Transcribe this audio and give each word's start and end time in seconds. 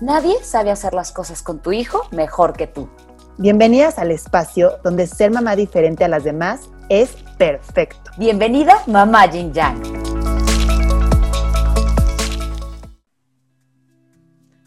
Nadie 0.00 0.36
sabe 0.44 0.70
hacer 0.70 0.94
las 0.94 1.10
cosas 1.10 1.42
con 1.42 1.60
tu 1.60 1.72
hijo 1.72 2.02
mejor 2.12 2.52
que 2.52 2.68
tú. 2.68 2.88
Bienvenidas 3.36 3.98
al 3.98 4.12
espacio 4.12 4.78
donde 4.84 5.08
ser 5.08 5.32
mamá 5.32 5.56
diferente 5.56 6.04
a 6.04 6.08
las 6.08 6.22
demás 6.22 6.70
es 6.88 7.16
perfecto. 7.36 8.12
Bienvenida, 8.16 8.74
mamá 8.86 9.28
Jin 9.28 9.52
Yang. 9.52 9.82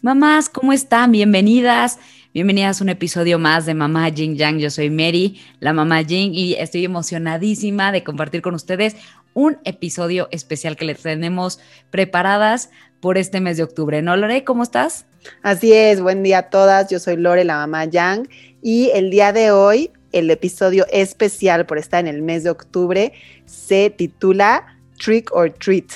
Mamás, 0.02 0.50
¿cómo 0.50 0.74
están? 0.74 1.12
Bienvenidas. 1.12 1.98
Bienvenidas 2.34 2.82
a 2.82 2.84
un 2.84 2.90
episodio 2.90 3.38
más 3.38 3.64
de 3.64 3.72
Mamá 3.72 4.10
Jing 4.10 4.36
Yang. 4.36 4.58
Yo 4.58 4.70
soy 4.70 4.90
Mary, 4.90 5.40
la 5.60 5.72
mamá 5.72 6.04
Jing, 6.04 6.34
y 6.34 6.54
estoy 6.54 6.84
emocionadísima 6.84 7.90
de 7.90 8.04
compartir 8.04 8.42
con 8.42 8.54
ustedes 8.54 8.96
un 9.32 9.58
episodio 9.64 10.28
especial 10.30 10.76
que 10.76 10.84
les 10.84 11.00
tenemos 11.00 11.58
preparadas 11.90 12.70
por 13.00 13.16
este 13.16 13.40
mes 13.40 13.56
de 13.56 13.62
octubre. 13.62 14.02
¿No, 14.02 14.16
Lore? 14.16 14.44
¿Cómo 14.44 14.62
estás? 14.62 15.06
Así 15.42 15.72
es, 15.72 16.00
buen 16.00 16.22
día 16.22 16.38
a 16.38 16.42
todas. 16.50 16.90
Yo 16.90 16.98
soy 16.98 17.16
Lore, 17.16 17.44
la 17.44 17.56
mamá 17.56 17.84
Yang, 17.84 18.28
y 18.62 18.90
el 18.94 19.10
día 19.10 19.32
de 19.32 19.50
hoy, 19.50 19.90
el 20.12 20.30
episodio 20.30 20.86
especial 20.92 21.66
por 21.66 21.78
estar 21.78 22.00
en 22.00 22.08
el 22.08 22.22
mes 22.22 22.44
de 22.44 22.50
octubre, 22.50 23.12
se 23.46 23.90
titula 23.90 24.78
Trick 24.98 25.30
or 25.34 25.50
Treat, 25.52 25.90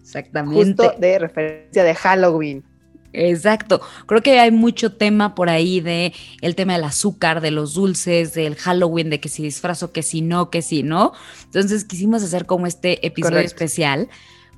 Exactamente. 0.00 0.64
justo 0.64 0.94
de 0.98 1.18
referencia 1.18 1.84
de 1.84 1.94
Halloween. 1.94 2.64
Exacto. 3.12 3.80
Creo 4.06 4.22
que 4.22 4.40
hay 4.40 4.50
mucho 4.50 4.92
tema 4.92 5.36
por 5.36 5.48
ahí 5.48 5.80
de 5.80 6.12
el 6.40 6.56
tema 6.56 6.72
del 6.72 6.82
azúcar, 6.82 7.40
de 7.40 7.52
los 7.52 7.74
dulces, 7.74 8.34
del 8.34 8.56
Halloween, 8.56 9.08
de 9.08 9.20
que 9.20 9.28
si 9.28 9.44
disfrazo, 9.44 9.92
que 9.92 10.02
si 10.02 10.20
no, 10.20 10.50
que 10.50 10.62
si 10.62 10.82
no. 10.82 11.12
Entonces 11.44 11.84
quisimos 11.84 12.24
hacer 12.24 12.44
como 12.44 12.66
este 12.66 13.06
episodio 13.06 13.36
Correcto. 13.36 13.54
especial 13.54 14.08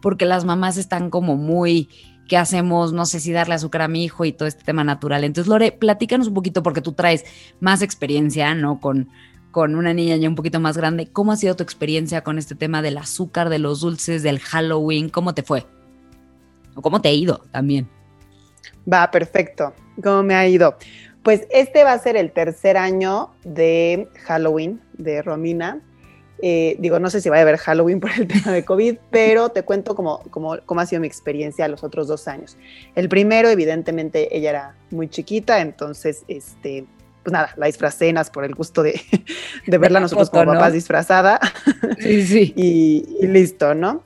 porque 0.01 0.25
las 0.25 0.45
mamás 0.45 0.79
están 0.79 1.11
como 1.11 1.37
muy 1.37 1.89
¿qué 2.27 2.37
hacemos? 2.37 2.93
No 2.93 3.07
sé 3.07 3.21
si 3.21 3.33
darle 3.33 3.55
azúcar 3.55 3.83
a 3.83 3.89
mi 3.89 4.05
hijo 4.05 4.25
y 4.25 4.33
todo 4.33 4.49
este 4.49 4.65
tema 4.65 4.85
natural. 4.85 5.25
Entonces, 5.25 5.49
Lore, 5.49 5.73
platícanos 5.73 6.29
un 6.29 6.35
poquito 6.35 6.63
porque 6.63 6.81
tú 6.81 6.93
traes 6.93 7.25
más 7.61 7.83
experiencia, 7.83 8.55
¿no? 8.55 8.81
Con, 8.81 9.09
con 9.51 9.75
una 9.75 9.95
niña 9.95 10.17
ya 10.17 10.29
un 10.29 10.35
poquito 10.35 10.61
más 10.61 10.77
grande. 10.77 11.07
¿Cómo 11.11 11.33
ha 11.33 11.37
sido 11.37 11.57
tu 11.57 11.63
experiencia 11.63 12.23
con 12.23 12.39
este 12.39 12.55
tema 12.55 12.83
del 12.83 12.99
azúcar, 12.99 13.49
de 13.49 13.59
los 13.59 13.81
dulces, 13.81 14.23
del 14.23 14.39
Halloween? 14.41 15.09
¿Cómo 15.09 15.35
te 15.35 15.43
fue? 15.43 15.67
¿O 16.75 16.83
cómo 16.83 17.01
te 17.01 17.09
ha 17.09 17.13
ido 17.13 17.43
también? 17.51 17.89
Va, 18.93 19.11
perfecto. 19.11 19.73
¿Cómo 20.03 20.23
me 20.23 20.35
ha 20.35 20.47
ido? 20.47 20.77
Pues 21.23 21.47
este 21.51 21.83
va 21.83 21.93
a 21.93 21.99
ser 21.99 22.17
el 22.17 22.31
tercer 22.31 22.77
año 22.77 23.31
de 23.45 24.09
Halloween 24.27 24.81
de 24.97 25.23
Romina. 25.23 25.81
Eh, 26.43 26.77
digo, 26.79 26.99
no 26.99 27.09
sé 27.11 27.21
si 27.21 27.29
va 27.29 27.39
a 27.39 27.41
haber 27.41 27.57
Halloween 27.57 28.01
por 28.01 28.11
el 28.13 28.27
tema 28.29 28.53
de 28.53 28.65
COVID, 28.65 28.97
pero 29.11 29.49
te 29.49 29.63
cuento 29.63 29.95
cómo, 29.95 30.23
cómo, 30.31 30.59
cómo 30.65 30.81
ha 30.81 30.87
sido 30.87 31.01
mi 31.01 31.07
experiencia 31.07 31.67
los 31.69 31.83
otros 31.83 32.09
dos 32.09 32.29
años. 32.29 32.57
El 32.95 33.09
primero, 33.09 33.49
evidentemente, 33.49 34.37
ella 34.37 34.51
era 34.51 34.75
muy 34.91 35.09
chiquita, 35.09 35.61
entonces, 35.61 36.25
este, 36.29 36.85
pues 37.23 37.33
nada, 37.33 37.53
la 37.57 37.67
disfracé 37.67 38.15
por 38.33 38.45
el 38.45 38.55
gusto 38.55 38.83
de, 38.83 39.01
de 39.67 39.79
verla 39.79 39.99
la 39.99 40.05
nosotros 40.05 40.29
foto, 40.29 40.41
como 40.41 40.53
¿no? 40.53 40.59
papás 40.59 40.75
disfrazada 40.75 41.41
Sí, 41.99 42.25
sí. 42.27 42.53
y, 42.57 43.05
y 43.21 43.27
listo, 43.27 43.75
¿no? 43.75 44.05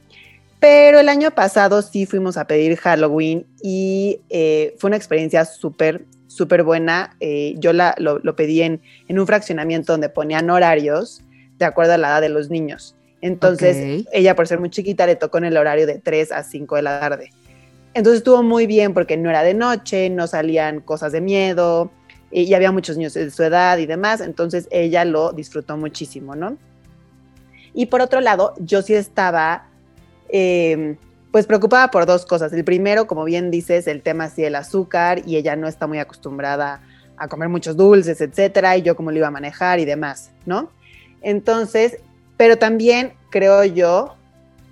Pero 0.60 1.00
el 1.00 1.08
año 1.08 1.30
pasado 1.30 1.80
sí 1.80 2.04
fuimos 2.04 2.36
a 2.36 2.46
pedir 2.46 2.76
Halloween 2.76 3.46
y 3.62 4.20
eh, 4.28 4.74
fue 4.78 4.88
una 4.88 4.96
experiencia 4.96 5.46
súper, 5.46 6.04
súper 6.26 6.62
buena. 6.64 7.16
Eh, 7.20 7.54
yo 7.56 7.72
la, 7.72 7.94
lo, 7.98 8.18
lo 8.18 8.36
pedí 8.36 8.60
en, 8.60 8.82
en 9.08 9.18
un 9.18 9.26
fraccionamiento 9.26 9.94
donde 9.94 10.10
ponían 10.10 10.50
horarios 10.50 11.22
de 11.60 11.66
acuerdo 11.66 11.92
a 11.92 11.98
la 11.98 12.08
edad 12.08 12.20
de 12.20 12.28
los 12.28 12.50
niños. 12.50 12.96
Entonces, 13.20 14.04
ella 14.12 14.34
por 14.34 14.48
ser 14.48 14.58
muy 14.58 14.70
chiquita 14.70 15.06
le 15.06 15.14
tocó 15.14 15.38
en 15.38 15.44
el 15.44 15.56
horario 15.56 15.86
de 15.86 15.98
3 15.98 16.32
a 16.32 16.42
5 16.42 16.76
de 16.76 16.82
la 16.82 16.98
tarde. 16.98 17.30
Entonces 17.94 18.18
estuvo 18.18 18.42
muy 18.42 18.66
bien 18.66 18.94
porque 18.94 19.16
no 19.16 19.30
era 19.30 19.42
de 19.42 19.54
noche, 19.54 20.10
no 20.10 20.26
salían 20.26 20.80
cosas 20.80 21.12
de 21.12 21.20
miedo 21.20 21.90
y, 22.30 22.42
y 22.42 22.54
había 22.54 22.72
muchos 22.72 22.96
niños 22.96 23.14
de 23.14 23.30
su 23.30 23.42
edad 23.42 23.78
y 23.78 23.86
demás. 23.86 24.20
Entonces 24.20 24.68
ella 24.70 25.04
lo 25.04 25.32
disfrutó 25.32 25.76
muchísimo, 25.76 26.34
¿no? 26.34 26.56
Y 27.74 27.86
por 27.86 28.00
otro 28.00 28.20
lado, 28.20 28.54
yo 28.58 28.82
sí 28.82 28.94
estaba 28.94 29.68
eh, 30.28 30.96
pues 31.30 31.46
preocupada 31.46 31.90
por 31.90 32.06
dos 32.06 32.26
cosas. 32.26 32.52
El 32.52 32.64
primero, 32.64 33.06
como 33.06 33.24
bien 33.24 33.50
dices, 33.50 33.86
el 33.86 34.02
tema 34.02 34.24
así 34.24 34.42
del 34.42 34.56
azúcar 34.56 35.22
y 35.26 35.36
ella 35.36 35.56
no 35.56 35.68
está 35.68 35.86
muy 35.86 35.98
acostumbrada 35.98 36.80
a 37.16 37.28
comer 37.28 37.48
muchos 37.48 37.76
dulces, 37.76 38.20
etcétera, 38.20 38.76
y 38.76 38.82
yo 38.82 38.96
cómo 38.96 39.10
lo 39.10 39.18
iba 39.18 39.28
a 39.28 39.30
manejar 39.30 39.78
y 39.78 39.84
demás, 39.84 40.30
¿no? 40.46 40.70
Entonces, 41.22 41.98
pero 42.36 42.56
también 42.56 43.12
creo 43.30 43.64
yo 43.64 44.14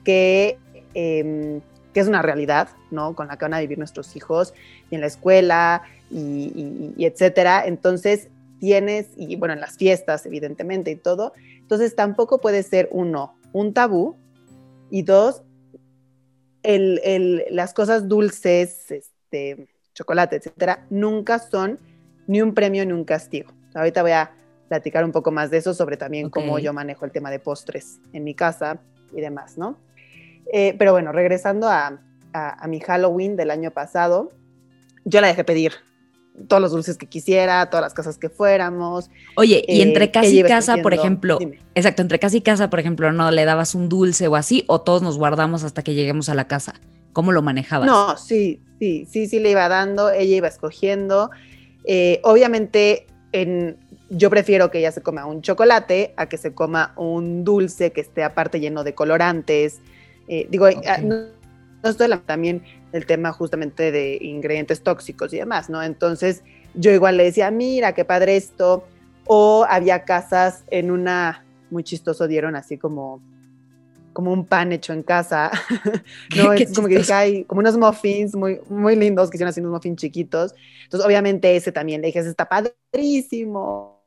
que, 0.04 0.59
eh, 0.94 1.60
que 1.92 2.00
es 2.00 2.09
una 2.09 2.22
realidad, 2.22 2.69
¿no? 2.91 3.14
Con 3.14 3.28
la 3.28 3.36
que 3.36 3.44
van 3.44 3.54
a 3.54 3.60
vivir 3.60 3.78
nuestros 3.78 4.16
hijos 4.16 4.54
y 4.91 4.94
en 4.94 5.00
la 5.03 5.06
escuela 5.06 5.82
y, 6.10 6.94
etcétera. 6.98 7.64
Entonces, 7.66 8.28
tienes, 8.60 9.08
y 9.16 9.37
bueno, 9.37 9.54
en 9.54 9.60
las 9.60 9.76
fiestas, 9.76 10.25
evidentemente, 10.26 10.91
y 10.91 10.97
todo. 10.97 11.32
Entonces, 11.60 11.94
tampoco 11.94 12.41
puede 12.41 12.62
ser, 12.62 12.88
uno, 12.91 13.37
un 13.53 13.75
tabú, 13.75 14.16
y 14.91 15.03
dos, 15.03 15.42
el- 16.62 17.44
las 17.50 17.75
cosas 17.75 18.08
dulces, 18.08 18.91
este, 18.91 19.69
chocolate, 19.94 20.37
etcétera, 20.37 20.87
nunca 20.91 21.38
son 21.38 21.78
ni 22.26 22.41
un 22.41 22.54
premio 22.54 22.84
ni 22.87 22.92
un 22.92 23.04
castigo. 23.04 23.53
Ahorita 23.75 24.03
voy 24.03 24.12
a 24.12 24.31
platicar 24.69 25.05
un 25.05 25.12
poco 25.12 25.31
más 25.31 25.51
de 25.51 25.59
eso, 25.59 25.75
sobre 25.75 25.97
también 25.97 26.31
cómo 26.31 26.59
yo 26.59 26.73
manejo 26.73 27.05
el 27.05 27.12
tema 27.12 27.31
de 27.31 27.39
postres 27.39 28.01
en 28.12 28.25
mi 28.25 28.34
casa 28.34 28.81
y 29.17 29.21
demás, 29.21 29.56
¿no? 29.59 29.79
Eh, 30.53 30.75
pero 30.79 30.93
bueno, 30.93 31.12
regresando 31.12 31.69
a, 31.69 32.01
a- 32.33 32.65
a 32.65 32.69
mi 32.69 32.81
Halloween 32.81 33.37
del 33.37 33.51
año 33.51 33.71
pasado, 33.71 34.31
yo 35.05 35.21
la 35.21 35.29
dejé 35.29 35.45
pedir 35.45 35.73
todos 36.47 36.62
los 36.62 36.71
dulces 36.71 36.97
que 36.97 37.06
quisiera, 37.06 37.67
todas 37.69 37.83
las 37.83 37.95
cosas 37.95 38.17
que 38.19 38.29
fuéramos. 38.29 39.11
Oye, 39.37 39.65
y 39.67 39.81
Eh, 39.81 39.83
entre 39.83 40.11
casa 40.11 40.29
y 40.29 40.43
casa, 40.43 40.77
por 40.83 40.95
ejemplo, 40.95 41.39
Dime. 41.39 41.59
exacto, 41.75 42.03
entre 42.03 42.19
casa 42.19 42.37
y 42.37 42.43
casa, 42.43 42.71
por 42.71 42.79
ejemplo, 42.79 43.11
no 43.12 43.31
le 43.31 43.45
dabas 43.45 43.75
un 43.75 43.89
dulce 43.89 44.29
o 44.29 44.37
así, 44.37 44.65
o 44.69 44.81
todos 44.81 45.03
nos 45.03 45.19
guardamos 45.19 45.65
hasta 45.65 45.83
que 45.83 45.95
lleguemos 45.95 46.29
a 46.29 46.35
la 46.35 46.47
casa. 46.47 46.75
¿Cómo 47.12 47.33
lo 47.33 47.43
manejabas? 47.43 47.87
No, 47.89 48.17
sí, 48.17 48.61
sí, 48.79 49.06
sí, 49.11 49.27
sí 49.27 49.41
le 49.41 49.50
iba 49.50 49.69
dando, 49.69 50.11
ella 50.11 50.37
iba 50.37 50.49
escogiendo. 50.49 51.31
Eh, 51.85 52.21
obviamente, 52.23 53.06
en, 53.33 53.77
yo 54.10 54.30
prefiero 54.30 54.70
que 54.70 54.78
ella 54.78 54.92
se 54.92 55.02
coma 55.02 55.26
un 55.26 55.42
chocolate 55.42 56.14
a 56.16 56.26
que 56.26 56.38
se 56.38 56.54
coma 56.54 56.92
un 56.96 57.44
dulce 57.44 57.92
que 57.92 58.00
esté 58.00 58.22
aparte 58.22 58.60
lleno 58.60 58.84
de 58.84 58.94
colorantes. 58.94 59.80
Eh, 60.28 60.46
digo, 60.50 60.66
ah, 60.66 60.98
no, 61.02 61.26
no 61.82 61.91
estoy 61.91 62.04
hablando 62.04 62.24
también 62.24 62.62
del 62.92 63.06
tema 63.06 63.32
justamente 63.32 63.92
de 63.92 64.19
ingredientes 64.20 64.82
tóxicos 64.82 65.32
y 65.32 65.38
demás, 65.38 65.69
¿no? 65.69 65.82
Entonces, 65.82 66.42
yo 66.74 66.91
igual 66.91 67.16
le 67.16 67.24
decía, 67.24 67.50
mira, 67.50 67.92
qué 67.94 68.04
padre 68.04 68.36
esto. 68.36 68.84
O 69.26 69.66
había 69.69 70.04
casas 70.04 70.64
en 70.69 70.90
una, 70.90 71.44
muy 71.70 71.84
chistoso, 71.84 72.26
dieron 72.26 72.56
así 72.56 72.78
como, 72.78 73.20
como 74.14 74.32
un 74.32 74.46
pan 74.46 74.72
hecho 74.72 74.94
en 74.94 75.02
casa. 75.02 75.50
no, 76.36 76.52
es 76.54 76.75
como 76.75 76.88
que 76.88 76.94
dije, 76.94 77.02
chistoso. 77.02 77.14
ay, 77.14 77.44
como 77.44 77.60
unos 77.60 77.76
muffins 77.76 78.34
muy, 78.34 78.60
muy 78.70 78.96
lindos, 78.96 79.30
que 79.30 79.36
hicieron 79.36 79.50
así 79.50 79.60
unos 79.60 79.72
muffins 79.72 80.00
chiquitos. 80.00 80.54
Entonces, 80.84 81.06
obviamente, 81.06 81.54
ese 81.56 81.72
también 81.72 82.00
le 82.00 82.06
dije, 82.06 82.20
ese 82.20 82.31
está 82.31 82.49
padrísimo, 82.49 83.98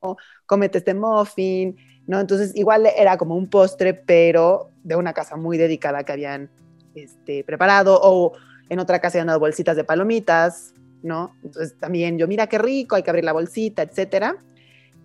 cómete 0.45 0.79
este 0.79 0.93
muffin, 0.93 1.75
¿no? 2.07 2.19
Entonces, 2.19 2.55
igual 2.55 2.87
era 2.97 3.17
como 3.17 3.35
un 3.35 3.49
postre, 3.49 3.93
pero 3.93 4.69
de 4.83 4.95
una 4.95 5.13
casa 5.13 5.35
muy 5.35 5.57
dedicada 5.57 6.03
que 6.03 6.11
habían 6.11 6.49
este, 6.95 7.43
preparado, 7.43 7.99
o 8.01 8.33
en 8.69 8.79
otra 8.79 8.99
casa 8.99 9.17
habían 9.17 9.27
dado 9.27 9.39
bolsitas 9.39 9.75
de 9.75 9.83
palomitas, 9.83 10.73
¿no? 11.03 11.35
Entonces, 11.43 11.77
también 11.77 12.17
yo, 12.17 12.27
mira 12.27 12.47
qué 12.47 12.57
rico, 12.57 12.95
hay 12.95 13.03
que 13.03 13.09
abrir 13.09 13.25
la 13.25 13.33
bolsita, 13.33 13.81
etcétera. 13.81 14.35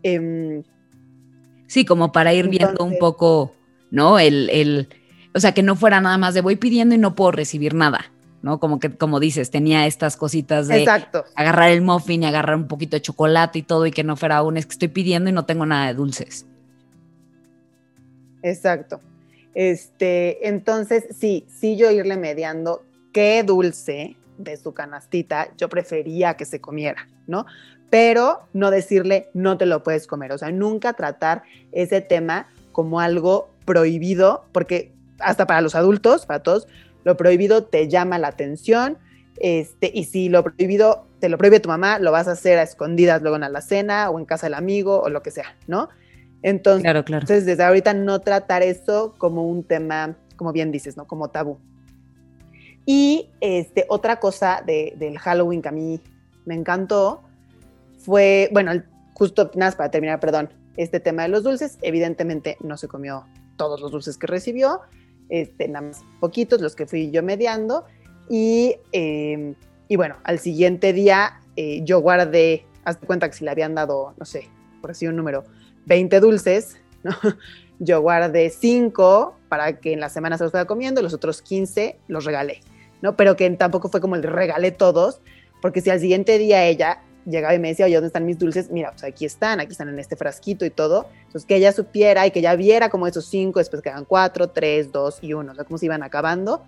Em, 0.02 0.62
Sí, 1.66 1.84
como 1.84 2.12
para 2.12 2.32
ir 2.32 2.48
viendo 2.48 2.84
un 2.84 2.96
poco, 2.98 3.52
¿no? 3.90 4.18
El, 4.18 4.48
el, 4.50 4.88
o 5.34 5.40
sea, 5.40 5.52
que 5.52 5.62
no 5.62 5.74
fuera 5.74 6.00
nada 6.00 6.16
más 6.16 6.34
de 6.34 6.40
voy 6.40 6.56
pidiendo 6.56 6.94
y 6.94 6.98
no 6.98 7.14
puedo 7.14 7.32
recibir 7.32 7.74
nada, 7.74 8.12
¿no? 8.46 8.60
Como 8.60 8.78
que, 8.78 8.96
como 8.96 9.18
dices, 9.18 9.50
tenía 9.50 9.86
estas 9.86 10.16
cositas 10.16 10.68
de 10.68 10.78
exacto. 10.78 11.24
agarrar 11.34 11.70
el 11.70 11.82
muffin 11.82 12.22
y 12.22 12.26
agarrar 12.26 12.54
un 12.54 12.68
poquito 12.68 12.96
de 12.96 13.02
chocolate 13.02 13.58
y 13.58 13.62
todo 13.62 13.86
y 13.86 13.90
que 13.90 14.04
no 14.04 14.14
fuera 14.14 14.40
un, 14.42 14.56
es 14.56 14.66
que 14.66 14.72
estoy 14.72 14.86
pidiendo 14.86 15.28
y 15.28 15.32
no 15.32 15.44
tengo 15.44 15.66
nada 15.66 15.88
de 15.88 15.94
dulces. 15.94 16.46
Exacto. 18.42 19.00
Este, 19.52 20.46
entonces, 20.46 21.06
sí, 21.18 21.44
sí 21.48 21.76
yo 21.76 21.90
irle 21.90 22.16
mediando 22.16 22.84
qué 23.12 23.42
dulce 23.42 24.16
de 24.38 24.56
su 24.56 24.72
canastita, 24.72 25.48
yo 25.58 25.68
prefería 25.68 26.34
que 26.34 26.44
se 26.44 26.60
comiera, 26.60 27.08
¿no? 27.26 27.46
Pero 27.90 28.42
no 28.52 28.70
decirle, 28.70 29.28
no 29.34 29.58
te 29.58 29.66
lo 29.66 29.82
puedes 29.82 30.06
comer, 30.06 30.30
o 30.30 30.38
sea, 30.38 30.52
nunca 30.52 30.92
tratar 30.92 31.42
ese 31.72 32.00
tema 32.00 32.46
como 32.70 33.00
algo 33.00 33.50
prohibido, 33.64 34.44
porque 34.52 34.92
hasta 35.18 35.48
para 35.48 35.62
los 35.62 35.74
adultos, 35.74 36.26
para 36.26 36.44
todos, 36.44 36.68
lo 37.06 37.16
prohibido 37.16 37.62
te 37.62 37.86
llama 37.86 38.18
la 38.18 38.26
atención, 38.26 38.98
este, 39.38 39.92
y 39.94 40.04
si 40.04 40.28
lo 40.28 40.42
prohibido 40.42 41.06
te 41.20 41.28
lo 41.28 41.38
prohíbe 41.38 41.60
tu 41.60 41.68
mamá, 41.68 42.00
lo 42.00 42.10
vas 42.10 42.26
a 42.26 42.32
hacer 42.32 42.58
a 42.58 42.64
escondidas 42.64 43.22
luego 43.22 43.36
en 43.36 43.52
la 43.52 43.60
cena 43.60 44.10
o 44.10 44.18
en 44.18 44.24
casa 44.24 44.46
del 44.46 44.54
amigo 44.54 45.00
o 45.00 45.08
lo 45.08 45.22
que 45.22 45.30
sea, 45.30 45.54
¿no? 45.68 45.88
Entonces, 46.42 46.82
claro, 46.82 47.04
claro. 47.04 47.22
entonces 47.22 47.46
desde 47.46 47.62
ahorita 47.62 47.94
no 47.94 48.18
tratar 48.18 48.64
eso 48.64 49.14
como 49.18 49.48
un 49.48 49.62
tema, 49.62 50.16
como 50.34 50.52
bien 50.52 50.72
dices, 50.72 50.96
¿no? 50.96 51.06
Como 51.06 51.28
tabú. 51.28 51.58
Y 52.84 53.30
este, 53.40 53.86
otra 53.88 54.18
cosa 54.18 54.64
del 54.66 55.18
Halloween 55.20 55.62
que 55.62 55.68
a 55.68 55.72
mí 55.72 56.00
me 56.44 56.56
encantó 56.56 57.22
fue, 57.98 58.48
bueno, 58.52 58.72
justo 59.14 59.52
nada 59.54 59.70
para 59.76 59.92
terminar, 59.92 60.18
perdón, 60.18 60.50
este 60.76 60.98
tema 60.98 61.22
de 61.22 61.28
los 61.28 61.44
dulces, 61.44 61.78
evidentemente 61.82 62.56
no 62.60 62.76
se 62.76 62.88
comió 62.88 63.26
todos 63.56 63.80
los 63.80 63.92
dulces 63.92 64.18
que 64.18 64.26
recibió, 64.26 64.80
este, 65.28 65.68
nada 65.68 65.88
más 65.88 66.04
poquitos, 66.20 66.60
los 66.60 66.76
que 66.76 66.86
fui 66.86 67.10
yo 67.10 67.22
mediando, 67.22 67.84
y, 68.28 68.76
em, 68.92 69.54
y 69.88 69.96
bueno, 69.96 70.16
al 70.24 70.38
siguiente 70.38 70.92
día 70.92 71.40
eh, 71.56 71.80
yo 71.84 72.00
guardé, 72.00 72.66
hazte 72.84 73.06
cuenta 73.06 73.28
que 73.28 73.36
si 73.36 73.44
le 73.44 73.50
habían 73.50 73.74
dado, 73.74 74.14
no 74.18 74.24
sé, 74.24 74.48
por 74.80 74.90
así 74.90 75.06
un 75.06 75.16
número, 75.16 75.44
20 75.86 76.20
dulces, 76.20 76.78
¿no? 77.02 77.12
yo 77.78 78.00
guardé 78.00 78.50
5 78.50 79.36
para 79.48 79.78
que 79.80 79.92
en 79.92 80.00
la 80.00 80.08
semana 80.08 80.38
se 80.38 80.44
los 80.44 80.50
fuera 80.50 80.66
comiendo, 80.66 81.02
los 81.02 81.14
otros 81.14 81.42
15 81.42 81.98
los 82.08 82.24
regalé. 82.24 82.60
¿no? 83.02 83.16
Pero 83.16 83.36
que 83.36 83.48
tampoco 83.50 83.88
fue 83.88 84.00
como 84.00 84.16
el 84.16 84.22
regalé 84.22 84.70
todos, 84.72 85.20
porque 85.60 85.80
si 85.80 85.90
al 85.90 86.00
siguiente 86.00 86.38
día 86.38 86.64
ella 86.64 87.02
llegaba 87.26 87.54
y 87.54 87.58
me 87.58 87.68
decía, 87.68 87.86
oye, 87.86 87.94
¿dónde 87.94 88.06
están 88.06 88.24
mis 88.24 88.38
dulces? 88.38 88.70
Mira, 88.70 88.92
pues 88.92 89.04
aquí 89.04 89.24
están, 89.24 89.60
aquí 89.60 89.72
están 89.72 89.88
en 89.88 89.98
este 89.98 90.16
frasquito 90.16 90.64
y 90.64 90.70
todo. 90.70 91.08
Entonces, 91.26 91.44
que 91.44 91.56
ella 91.56 91.72
supiera 91.72 92.26
y 92.26 92.30
que 92.30 92.38
ella 92.38 92.56
viera 92.56 92.88
como 92.88 93.06
esos 93.06 93.26
cinco, 93.26 93.58
después 93.58 93.82
quedan 93.82 94.04
cuatro, 94.04 94.48
tres, 94.48 94.92
dos 94.92 95.18
y 95.20 95.32
uno, 95.32 95.52
o 95.52 95.54
sea, 95.54 95.64
cómo 95.64 95.78
se 95.78 95.86
iban 95.86 96.02
acabando 96.02 96.62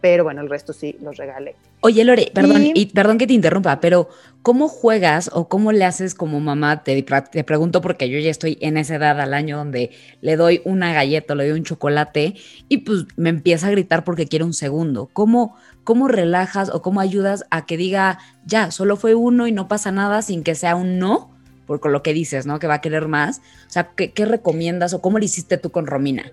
pero 0.00 0.24
bueno, 0.24 0.40
el 0.40 0.48
resto 0.48 0.72
sí 0.72 0.96
los 1.00 1.16
regalé. 1.16 1.56
Oye, 1.80 2.04
Lore, 2.04 2.30
perdón, 2.32 2.70
y, 2.74 2.86
perdón 2.86 3.18
que 3.18 3.26
te 3.26 3.32
interrumpa, 3.32 3.80
pero 3.80 4.08
¿cómo 4.42 4.68
juegas 4.68 5.30
o 5.32 5.48
cómo 5.48 5.72
le 5.72 5.84
haces 5.84 6.14
como 6.14 6.38
mamá? 6.40 6.84
Te, 6.84 7.02
te, 7.02 7.44
pregunto 7.44 7.80
porque 7.80 8.08
yo 8.08 8.18
ya 8.18 8.30
estoy 8.30 8.58
en 8.60 8.76
esa 8.76 8.96
edad 8.96 9.20
al 9.20 9.34
año 9.34 9.56
donde 9.56 9.90
le 10.20 10.36
doy 10.36 10.62
una 10.64 10.92
galleta, 10.92 11.34
le 11.34 11.48
doy 11.48 11.58
un 11.58 11.64
chocolate 11.64 12.34
y 12.68 12.78
pues 12.78 13.06
me 13.16 13.30
empieza 13.30 13.68
a 13.68 13.70
gritar 13.70 14.04
porque 14.04 14.26
quiere 14.26 14.44
un 14.44 14.54
segundo. 14.54 15.10
¿Cómo, 15.12 15.56
cómo 15.86 16.08
relajas 16.08 16.68
o 16.68 16.82
cómo 16.82 17.00
ayudas 17.00 17.46
a 17.50 17.64
que 17.64 17.78
diga, 17.78 18.18
ya, 18.44 18.70
solo 18.70 18.96
fue 18.96 19.14
uno 19.14 19.46
y 19.46 19.52
no 19.52 19.68
pasa 19.68 19.92
nada 19.92 20.20
sin 20.20 20.42
que 20.42 20.54
sea 20.54 20.76
un 20.76 20.98
no? 20.98 21.30
Por 21.66 21.84
lo 21.90 22.02
que 22.02 22.12
dices, 22.12 22.44
¿no? 22.44 22.58
Que 22.58 22.66
va 22.66 22.74
a 22.74 22.80
querer 22.80 23.08
más. 23.08 23.38
O 23.66 23.70
sea, 23.70 23.90
¿qué, 23.94 24.26
recomiendas 24.26 24.92
o 24.92 25.00
cómo 25.00 25.18
lo 25.18 25.24
hiciste 25.24 25.56
tú 25.56 25.70
con 25.70 25.86
Romina? 25.86 26.32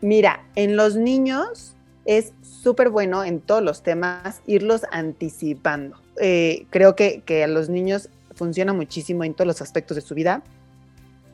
Mira, 0.00 0.44
en 0.54 0.76
los 0.76 0.96
niños 0.96 1.74
es 2.04 2.32
súper 2.42 2.90
bueno 2.90 3.24
en 3.24 3.40
todos 3.40 3.62
los 3.62 3.82
temas 3.82 4.42
irlos 4.46 4.82
anticipando. 4.92 5.96
Eh, 6.20 6.66
creo 6.70 6.94
que, 6.94 7.22
que 7.24 7.44
a 7.44 7.48
los 7.48 7.68
niños 7.68 8.10
funciona 8.34 8.72
muchísimo 8.72 9.24
en 9.24 9.34
todos 9.34 9.46
los 9.46 9.62
aspectos 9.62 9.96
de 9.96 10.02
su 10.02 10.14
vida 10.14 10.42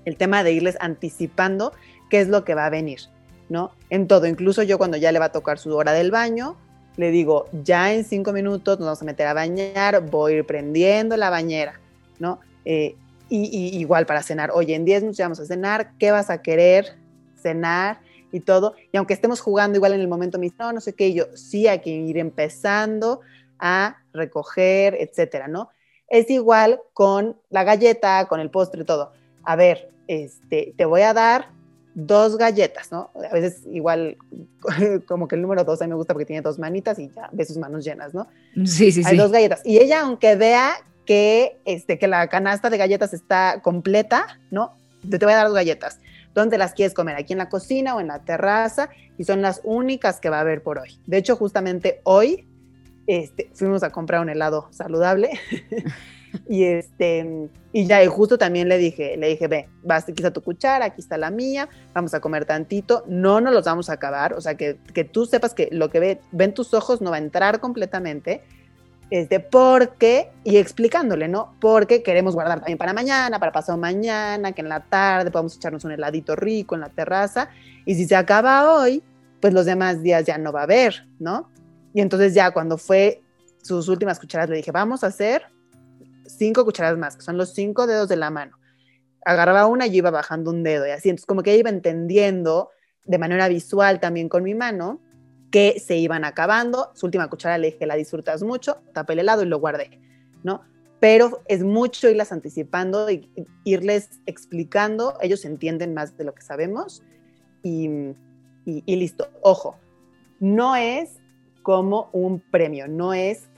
el 0.05 0.17
tema 0.17 0.43
de 0.45 0.53
irles 0.53 0.77
anticipando 0.81 1.73
qué 2.11 2.21
es 2.21 2.29
lo 2.29 2.45
que 2.45 2.55
va 2.55 2.67
a 2.67 2.71
venir, 2.71 3.01
¿no? 3.49 3.73
En 3.91 4.07
todo, 4.07 4.27
incluso 4.27 4.63
yo 4.63 4.79
cuando 4.79 4.97
ya 4.97 5.13
le 5.13 5.19
va 5.19 5.27
a 5.27 5.33
tocar 5.33 5.59
su 5.59 5.75
hora 5.75 5.93
del 5.93 6.11
baño, 6.11 6.57
le 6.97 7.11
digo, 7.11 7.47
ya 7.65 7.93
en 7.93 8.05
cinco 8.05 8.33
minutos 8.33 8.79
nos 8.79 8.87
vamos 8.87 9.03
a 9.03 9.05
meter 9.05 9.27
a 9.27 9.35
bañar, 9.35 10.09
voy 10.11 10.33
a 10.33 10.37
ir 10.37 10.47
prendiendo 10.47 11.17
la 11.17 11.31
bañera, 11.31 11.81
¿no? 12.19 12.41
Eh, 12.65 12.97
y, 13.29 13.79
igual 13.79 14.07
para 14.07 14.23
cenar, 14.23 14.51
oye, 14.53 14.75
en 14.75 14.85
diez 14.85 15.03
minutos 15.03 15.19
vamos 15.19 15.41
a 15.41 15.47
cenar, 15.47 15.93
¿qué 15.99 16.11
vas 16.11 16.31
a 16.31 16.43
querer 16.43 16.97
cenar? 17.37 17.99
y 18.35 18.41
todo. 18.41 18.75
Y 18.91 18.97
aunque 18.97 19.15
estemos 19.15 19.41
jugando 19.41 19.77
igual 19.77 19.93
en 19.93 20.01
el 20.01 20.09
momento, 20.09 20.39
me 20.39 20.47
dice, 20.47 20.57
no, 20.59 20.73
no 20.73 20.81
sé 20.81 20.93
qué, 20.93 21.15
yo 21.15 21.27
sí 21.35 21.69
hay 21.69 21.79
que 21.79 21.91
ir 21.91 22.19
empezando 22.19 23.21
a 23.61 23.99
recoger, 24.13 24.97
etcétera, 24.99 25.47
¿no? 25.47 25.71
Es 26.09 26.29
igual 26.31 26.81
con 26.95 27.37
la 27.51 27.63
galleta, 27.63 28.27
con 28.27 28.41
el 28.41 28.51
postre, 28.51 28.85
todo. 28.85 29.13
A 29.45 29.55
ver, 29.55 29.89
este, 30.09 30.75
te 30.77 30.85
voy 30.85 31.03
a 31.03 31.15
dar 31.15 31.54
dos 31.95 32.37
galletas, 32.37 32.91
¿no? 32.91 33.11
A 33.31 33.33
veces 33.33 33.63
igual 33.67 34.17
como 35.07 35.29
que 35.29 35.37
el 35.37 35.43
número 35.43 35.65
dos 35.65 35.81
a 35.81 35.85
mí 35.85 35.91
me 35.91 35.97
gusta 35.97 36.13
porque 36.13 36.27
tiene 36.27 36.43
dos 36.43 36.59
manitas 36.59 36.99
y 36.99 37.09
ya 37.11 37.29
ve 37.33 37.45
sus 37.45 37.57
manos 37.57 37.85
llenas, 37.85 38.13
¿no? 38.13 38.27
Sí, 38.65 38.93
sí, 38.93 39.03
Hay 39.05 39.17
dos 39.17 39.31
galletas. 39.31 39.61
Y 39.65 39.79
ella, 39.79 40.03
aunque 40.03 40.37
vea 40.37 40.75
que, 41.07 41.61
este, 41.65 41.99
que 41.99 42.09
la 42.09 42.29
canasta 42.29 42.71
de 42.71 42.79
galletas 42.79 43.15
está 43.15 43.61
completa, 43.63 44.41
¿no? 44.51 44.73
Te, 45.09 45.19
te 45.19 45.25
voy 45.25 45.35
a 45.35 45.39
dar 45.39 45.47
dos 45.47 45.55
galletas. 45.55 46.01
¿Dónde 46.35 46.59
las 46.59 46.73
quieres 46.73 46.95
comer? 46.95 47.17
¿Aquí 47.17 47.33
en 47.33 47.39
la 47.39 47.49
cocina 47.49 47.95
o 47.95 48.01
en 48.01 48.09
la 48.09 48.25
terraza? 48.25 48.89
Y 49.19 49.25
son 49.25 49.41
las 49.41 49.61
únicas 49.63 50.19
que 50.19 50.31
va 50.31 50.39
a 50.39 50.41
haber 50.41 50.63
por 50.63 50.79
hoy. 50.79 50.99
De 51.07 51.19
hecho, 51.19 51.37
justamente 51.37 52.01
hoy 52.03 52.49
este, 53.07 53.51
fuimos 53.55 53.83
a 53.83 53.91
comprar 53.91 54.21
un 54.21 54.31
helado 54.31 54.69
saludable. 54.71 55.31
y 56.49 56.65
este 56.65 57.51
y 57.73 57.87
ya 57.87 58.03
y 58.03 58.07
justo 58.07 58.39
también 58.39 58.69
le 58.69 58.79
dije 58.79 59.17
le 59.17 59.29
dije 59.29 59.49
ve 59.49 59.69
vas 59.83 60.05
aquí 60.05 60.15
está 60.17 60.33
tu 60.33 60.43
cuchara 60.43 60.87
aquí 60.87 61.01
está 61.01 61.17
la 61.17 61.31
mía 61.31 61.69
vamos 61.93 62.15
a 62.15 62.21
comer 62.21 62.45
tantito 62.45 63.05
no 63.07 63.41
nos 63.41 63.53
los 63.53 63.65
vamos 63.65 63.91
a 63.91 63.95
acabar 63.95 64.35
o 64.35 64.41
sea 64.41 64.57
que, 64.57 64.79
que 64.93 65.05
tú 65.05 65.27
sepas 65.27 65.55
que 65.55 65.69
lo 65.73 65.91
que 65.91 66.01
ve, 66.01 66.21
ven 66.33 66.55
tus 66.55 66.75
ojos 66.75 67.01
no 67.01 67.11
va 67.11 67.17
a 67.17 67.21
entrar 67.21 67.61
completamente 67.61 68.43
este, 69.11 69.39
porque, 69.39 70.31
y 70.45 70.57
explicándole, 70.57 71.29
¿no? 71.29 71.55
Porque 71.61 72.03
queremos 72.03 72.35
guardar 72.35 72.59
también 72.59 72.79
para 72.79 72.93
mañana, 72.93 73.39
para 73.39 73.53
pasado 73.53 73.79
mañana, 73.79 74.53
que 74.53 74.63
en 74.63 74.69
la 74.69 74.81
tarde 74.81 75.31
podamos 75.31 75.57
echarnos 75.57 75.85
un 75.85 75.93
heladito 75.93 76.35
rico 76.35 76.75
en 76.75 76.81
la 76.81 76.89
terraza, 76.89 77.51
y 77.85 77.95
si 77.95 78.07
se 78.07 78.17
acaba 78.17 78.73
hoy, 78.73 79.03
pues 79.41 79.53
los 79.53 79.67
demás 79.67 80.03
días 80.03 80.25
ya 80.25 80.39
no 80.39 80.53
va 80.53 80.61
a 80.61 80.65
haber, 80.65 81.07
¿no? 81.19 81.51
Y 81.93 82.01
entonces 82.01 82.35
ya 82.35 82.51
cuando 82.51 82.79
fue 82.79 83.23
sus 83.63 83.89
últimas 83.89 84.19
cucharadas, 84.19 84.51
le 84.51 84.57
dije, 84.57 84.73
vamos 84.73 85.05
a 85.05 85.09
hacer 85.09 85.43
cinco 86.37 86.65
cucharadas 86.65 86.99
más, 86.99 87.17
que 87.17 87.23
son 87.23 87.37
los 87.37 87.55
cinco 87.55 87.87
dedos 87.87 88.09
de 88.09 88.17
la 88.17 88.31
mano. 88.31 88.59
Agarraba 89.25 89.67
una 89.67 89.87
y 89.87 89.97
iba 89.97 90.11
bajando 90.11 90.51
un 90.51 90.63
dedo 90.63 90.87
y 90.87 90.91
así, 90.91 91.09
entonces 91.09 91.27
como 91.27 91.43
que 91.43 91.57
iba 91.57 91.71
entendiendo 91.71 92.71
de 93.05 93.19
manera 93.19 93.49
visual 93.49 94.01
también 94.01 94.29
con 94.29 94.43
mi 94.43 94.55
mano 94.55 95.01
que 95.51 95.79
se 95.79 95.97
iban 95.97 96.25
acabando. 96.25 96.91
Su 96.95 97.07
última 97.07 97.29
cuchara 97.29 97.59
le 97.59 97.71
dije, 97.71 97.87
la 97.87 97.95
disfrutas 97.95 98.43
mucho, 98.43 98.79
tapé 98.93 99.13
el 99.13 99.21
helado 99.21 99.43
y 99.43 99.47
lo 99.47 99.61
guardé, 99.61 100.01
¿no? 100.43 100.63
Pero 101.01 101.43
es 101.47 101.63
mucho 101.63 102.09
irlas 102.09 102.33
anticipando 102.33 103.11
y 103.11 103.29
irles 103.63 104.21
explicando, 104.27 105.17
ellos 105.21 105.45
entienden 105.45 105.95
más 105.95 106.17
de 106.17 106.25
lo 106.25 106.35
que 106.35 106.43
sabemos 106.43 107.03
y, 107.63 107.89
y, 108.65 108.97
listo. 108.97 109.29
Ojo, 109.43 109.79
no 110.41 110.77
es 110.77 111.21
como 111.63 112.09
un 112.13 112.41
premio, 112.41 112.89
no 112.89 113.15
es 113.15 113.49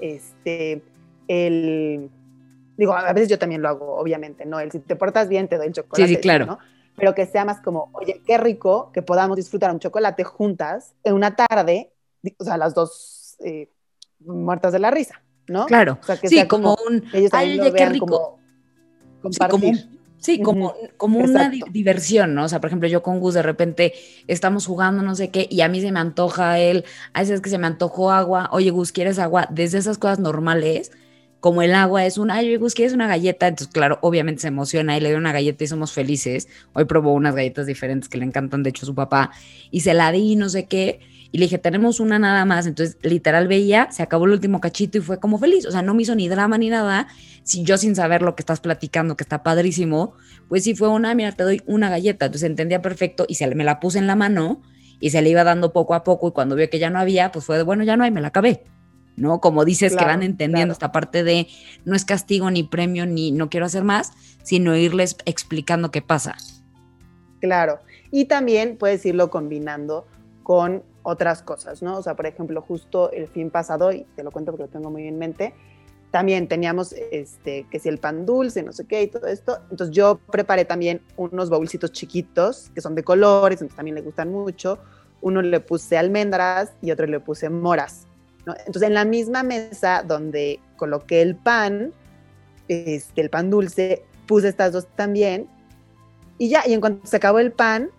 este 0.00 0.82
el 1.28 2.10
digo, 2.76 2.94
a 2.94 3.12
veces 3.12 3.28
yo 3.28 3.38
también 3.38 3.62
lo 3.62 3.68
hago, 3.68 3.96
obviamente, 3.96 4.46
¿no? 4.46 4.60
El 4.60 4.70
si 4.70 4.78
te 4.80 4.96
portas 4.96 5.28
bien 5.28 5.48
te 5.48 5.56
doy 5.56 5.68
el 5.68 5.72
chocolate. 5.72 6.08
Sí, 6.08 6.14
sí, 6.14 6.20
claro. 6.20 6.46
¿no? 6.46 6.58
pero 6.96 7.14
que 7.14 7.26
sea 7.26 7.44
más 7.44 7.60
como, 7.60 7.90
oye, 7.92 8.22
qué 8.26 8.38
rico 8.38 8.90
que 8.92 9.02
podamos 9.02 9.36
disfrutar 9.36 9.72
un 9.72 9.80
chocolate 9.80 10.24
juntas 10.24 10.94
en 11.02 11.14
una 11.14 11.34
tarde, 11.34 11.90
o 12.38 12.44
sea, 12.44 12.56
las 12.56 12.74
dos 12.74 13.36
eh, 13.40 13.68
muertas 14.20 14.72
de 14.72 14.78
la 14.78 14.90
risa, 14.90 15.22
¿no? 15.48 15.66
Claro, 15.66 15.98
o 16.00 16.04
sea, 16.04 16.16
que 16.16 16.28
sí, 16.28 16.36
sea 16.36 16.48
como, 16.48 16.76
un, 16.86 17.04
ay, 17.32 17.60
oye, 17.60 17.72
qué 17.72 17.86
rico. 17.86 18.38
Sí, 20.18 20.40
como, 20.40 20.74
como, 20.96 21.18
una 21.18 21.50
diversión, 21.50 22.34
¿no? 22.34 22.44
O 22.44 22.48
sea, 22.48 22.58
por 22.58 22.68
ejemplo, 22.68 22.88
yo 22.88 23.02
con 23.02 23.20
Gus 23.20 23.34
de 23.34 23.42
repente 23.42 23.92
estamos 24.26 24.66
jugando, 24.66 25.02
no 25.02 25.14
sé 25.14 25.28
qué, 25.30 25.46
y 25.50 25.60
a 25.60 25.68
mí 25.68 25.82
se 25.82 25.92
me 25.92 26.00
antoja 26.00 26.58
él, 26.58 26.84
a 27.12 27.20
veces 27.20 27.42
que 27.42 27.50
se 27.50 27.58
me 27.58 27.66
antojó 27.66 28.10
agua, 28.10 28.48
oye, 28.52 28.70
Gus, 28.70 28.92
¿quieres 28.92 29.18
agua? 29.18 29.48
Desde 29.50 29.78
esas 29.78 29.98
cosas 29.98 30.20
normales, 30.20 30.92
como 31.44 31.60
el 31.60 31.74
agua 31.74 32.06
es 32.06 32.16
una, 32.16 32.36
ay, 32.36 32.56
Gus, 32.56 32.72
¿quieres 32.72 32.94
una 32.94 33.06
galleta? 33.06 33.46
Entonces, 33.46 33.70
claro, 33.70 33.98
obviamente 34.00 34.40
se 34.40 34.48
emociona 34.48 34.96
y 34.96 35.00
le 35.02 35.10
doy 35.10 35.18
una 35.18 35.30
galleta 35.30 35.62
y 35.62 35.66
somos 35.66 35.92
felices. 35.92 36.48
Hoy 36.72 36.86
probó 36.86 37.12
unas 37.12 37.34
galletas 37.34 37.66
diferentes 37.66 38.08
que 38.08 38.16
le 38.16 38.24
encantan, 38.24 38.62
de 38.62 38.70
hecho, 38.70 38.86
su 38.86 38.94
papá, 38.94 39.30
y 39.70 39.80
se 39.80 39.92
la 39.92 40.10
di, 40.10 40.36
no 40.36 40.48
sé 40.48 40.64
qué. 40.64 41.00
Y 41.32 41.36
le 41.36 41.44
dije, 41.44 41.58
tenemos 41.58 42.00
una 42.00 42.18
nada 42.18 42.46
más. 42.46 42.66
Entonces, 42.66 42.96
literal 43.02 43.46
veía, 43.46 43.92
se 43.92 44.02
acabó 44.02 44.24
el 44.24 44.30
último 44.30 44.62
cachito 44.62 44.96
y 44.96 45.02
fue 45.02 45.20
como 45.20 45.38
feliz. 45.38 45.66
O 45.66 45.70
sea, 45.70 45.82
no 45.82 45.92
me 45.92 46.04
hizo 46.04 46.14
ni 46.14 46.30
drama 46.30 46.56
ni 46.56 46.70
nada. 46.70 47.08
Si 47.42 47.62
yo 47.62 47.76
sin 47.76 47.94
saber 47.94 48.22
lo 48.22 48.36
que 48.36 48.40
estás 48.40 48.60
platicando, 48.60 49.14
que 49.14 49.24
está 49.24 49.42
padrísimo, 49.42 50.14
pues 50.48 50.64
sí 50.64 50.74
fue 50.74 50.88
una, 50.88 51.14
mira, 51.14 51.32
te 51.32 51.42
doy 51.42 51.60
una 51.66 51.90
galleta. 51.90 52.24
Entonces 52.24 52.48
entendía 52.48 52.80
perfecto 52.80 53.26
y 53.28 53.34
se 53.34 53.54
me 53.54 53.64
la 53.64 53.80
puse 53.80 53.98
en 53.98 54.06
la 54.06 54.16
mano 54.16 54.62
y 54.98 55.10
se 55.10 55.20
le 55.20 55.28
iba 55.28 55.44
dando 55.44 55.74
poco 55.74 55.92
a 55.92 56.04
poco. 56.04 56.28
Y 56.28 56.32
cuando 56.32 56.56
vio 56.56 56.70
que 56.70 56.78
ya 56.78 56.88
no 56.88 56.98
había, 56.98 57.32
pues 57.32 57.44
fue 57.44 57.58
de, 57.58 57.64
bueno, 57.64 57.84
ya 57.84 57.98
no 57.98 58.04
hay, 58.04 58.10
me 58.10 58.22
la 58.22 58.28
acabé. 58.28 58.64
¿No? 59.16 59.40
Como 59.40 59.64
dices, 59.64 59.96
que 59.96 60.04
van 60.04 60.22
entendiendo 60.22 60.72
esta 60.72 60.92
parte 60.92 61.24
de 61.24 61.48
no 61.84 61.94
es 61.94 62.04
castigo 62.04 62.50
ni 62.50 62.62
premio 62.62 63.06
ni 63.06 63.32
no 63.32 63.48
quiero 63.48 63.66
hacer 63.66 63.84
más, 63.84 64.12
sino 64.42 64.76
irles 64.76 65.16
explicando 65.24 65.90
qué 65.90 66.02
pasa. 66.02 66.36
Claro. 67.40 67.80
Y 68.10 68.26
también 68.26 68.76
puedes 68.76 69.04
irlo 69.06 69.30
combinando 69.30 70.06
con 70.42 70.82
otras 71.02 71.42
cosas, 71.42 71.82
¿no? 71.82 71.98
O 71.98 72.02
sea, 72.02 72.16
por 72.16 72.26
ejemplo, 72.26 72.62
justo 72.62 73.10
el 73.12 73.28
fin 73.28 73.50
pasado, 73.50 73.92
y 73.92 74.06
te 74.16 74.22
lo 74.24 74.30
cuento 74.30 74.52
porque 74.52 74.64
lo 74.64 74.68
tengo 74.68 74.90
muy 74.90 75.06
en 75.06 75.18
mente, 75.18 75.54
también 76.10 76.46
teníamos 76.46 76.94
este, 77.10 77.66
que 77.70 77.80
si 77.80 77.88
el 77.88 77.98
pan 77.98 78.24
dulce, 78.24 78.62
no 78.62 78.72
sé 78.72 78.86
qué 78.86 79.02
y 79.02 79.08
todo 79.08 79.26
esto. 79.26 79.58
Entonces 79.68 79.94
yo 79.94 80.20
preparé 80.30 80.64
también 80.64 81.02
unos 81.16 81.50
bolsitos 81.50 81.90
chiquitos 81.90 82.70
que 82.72 82.80
son 82.80 82.94
de 82.94 83.02
colores, 83.02 83.60
entonces 83.60 83.76
también 83.76 83.96
le 83.96 84.00
gustan 84.02 84.30
mucho. 84.30 84.78
Uno 85.22 85.42
le 85.42 85.58
puse 85.58 85.98
almendras 85.98 86.72
y 86.80 86.92
otro 86.92 87.06
le 87.06 87.18
puse 87.18 87.50
moras. 87.50 88.06
Entonces 88.46 88.82
en 88.82 88.94
la 88.94 89.04
misma 89.04 89.42
mesa 89.42 90.04
donde 90.06 90.60
coloqué 90.76 91.22
el 91.22 91.36
pan, 91.36 91.92
este, 92.68 93.20
el 93.20 93.30
pan 93.30 93.50
dulce, 93.50 94.04
puse 94.26 94.48
estas 94.48 94.72
dos 94.72 94.86
también. 94.94 95.48
Y 96.38 96.48
ya, 96.48 96.62
y 96.66 96.72
en 96.72 96.80
cuanto 96.80 97.06
se 97.06 97.16
acabó 97.16 97.38
el 97.38 97.52
pan, 97.52 97.90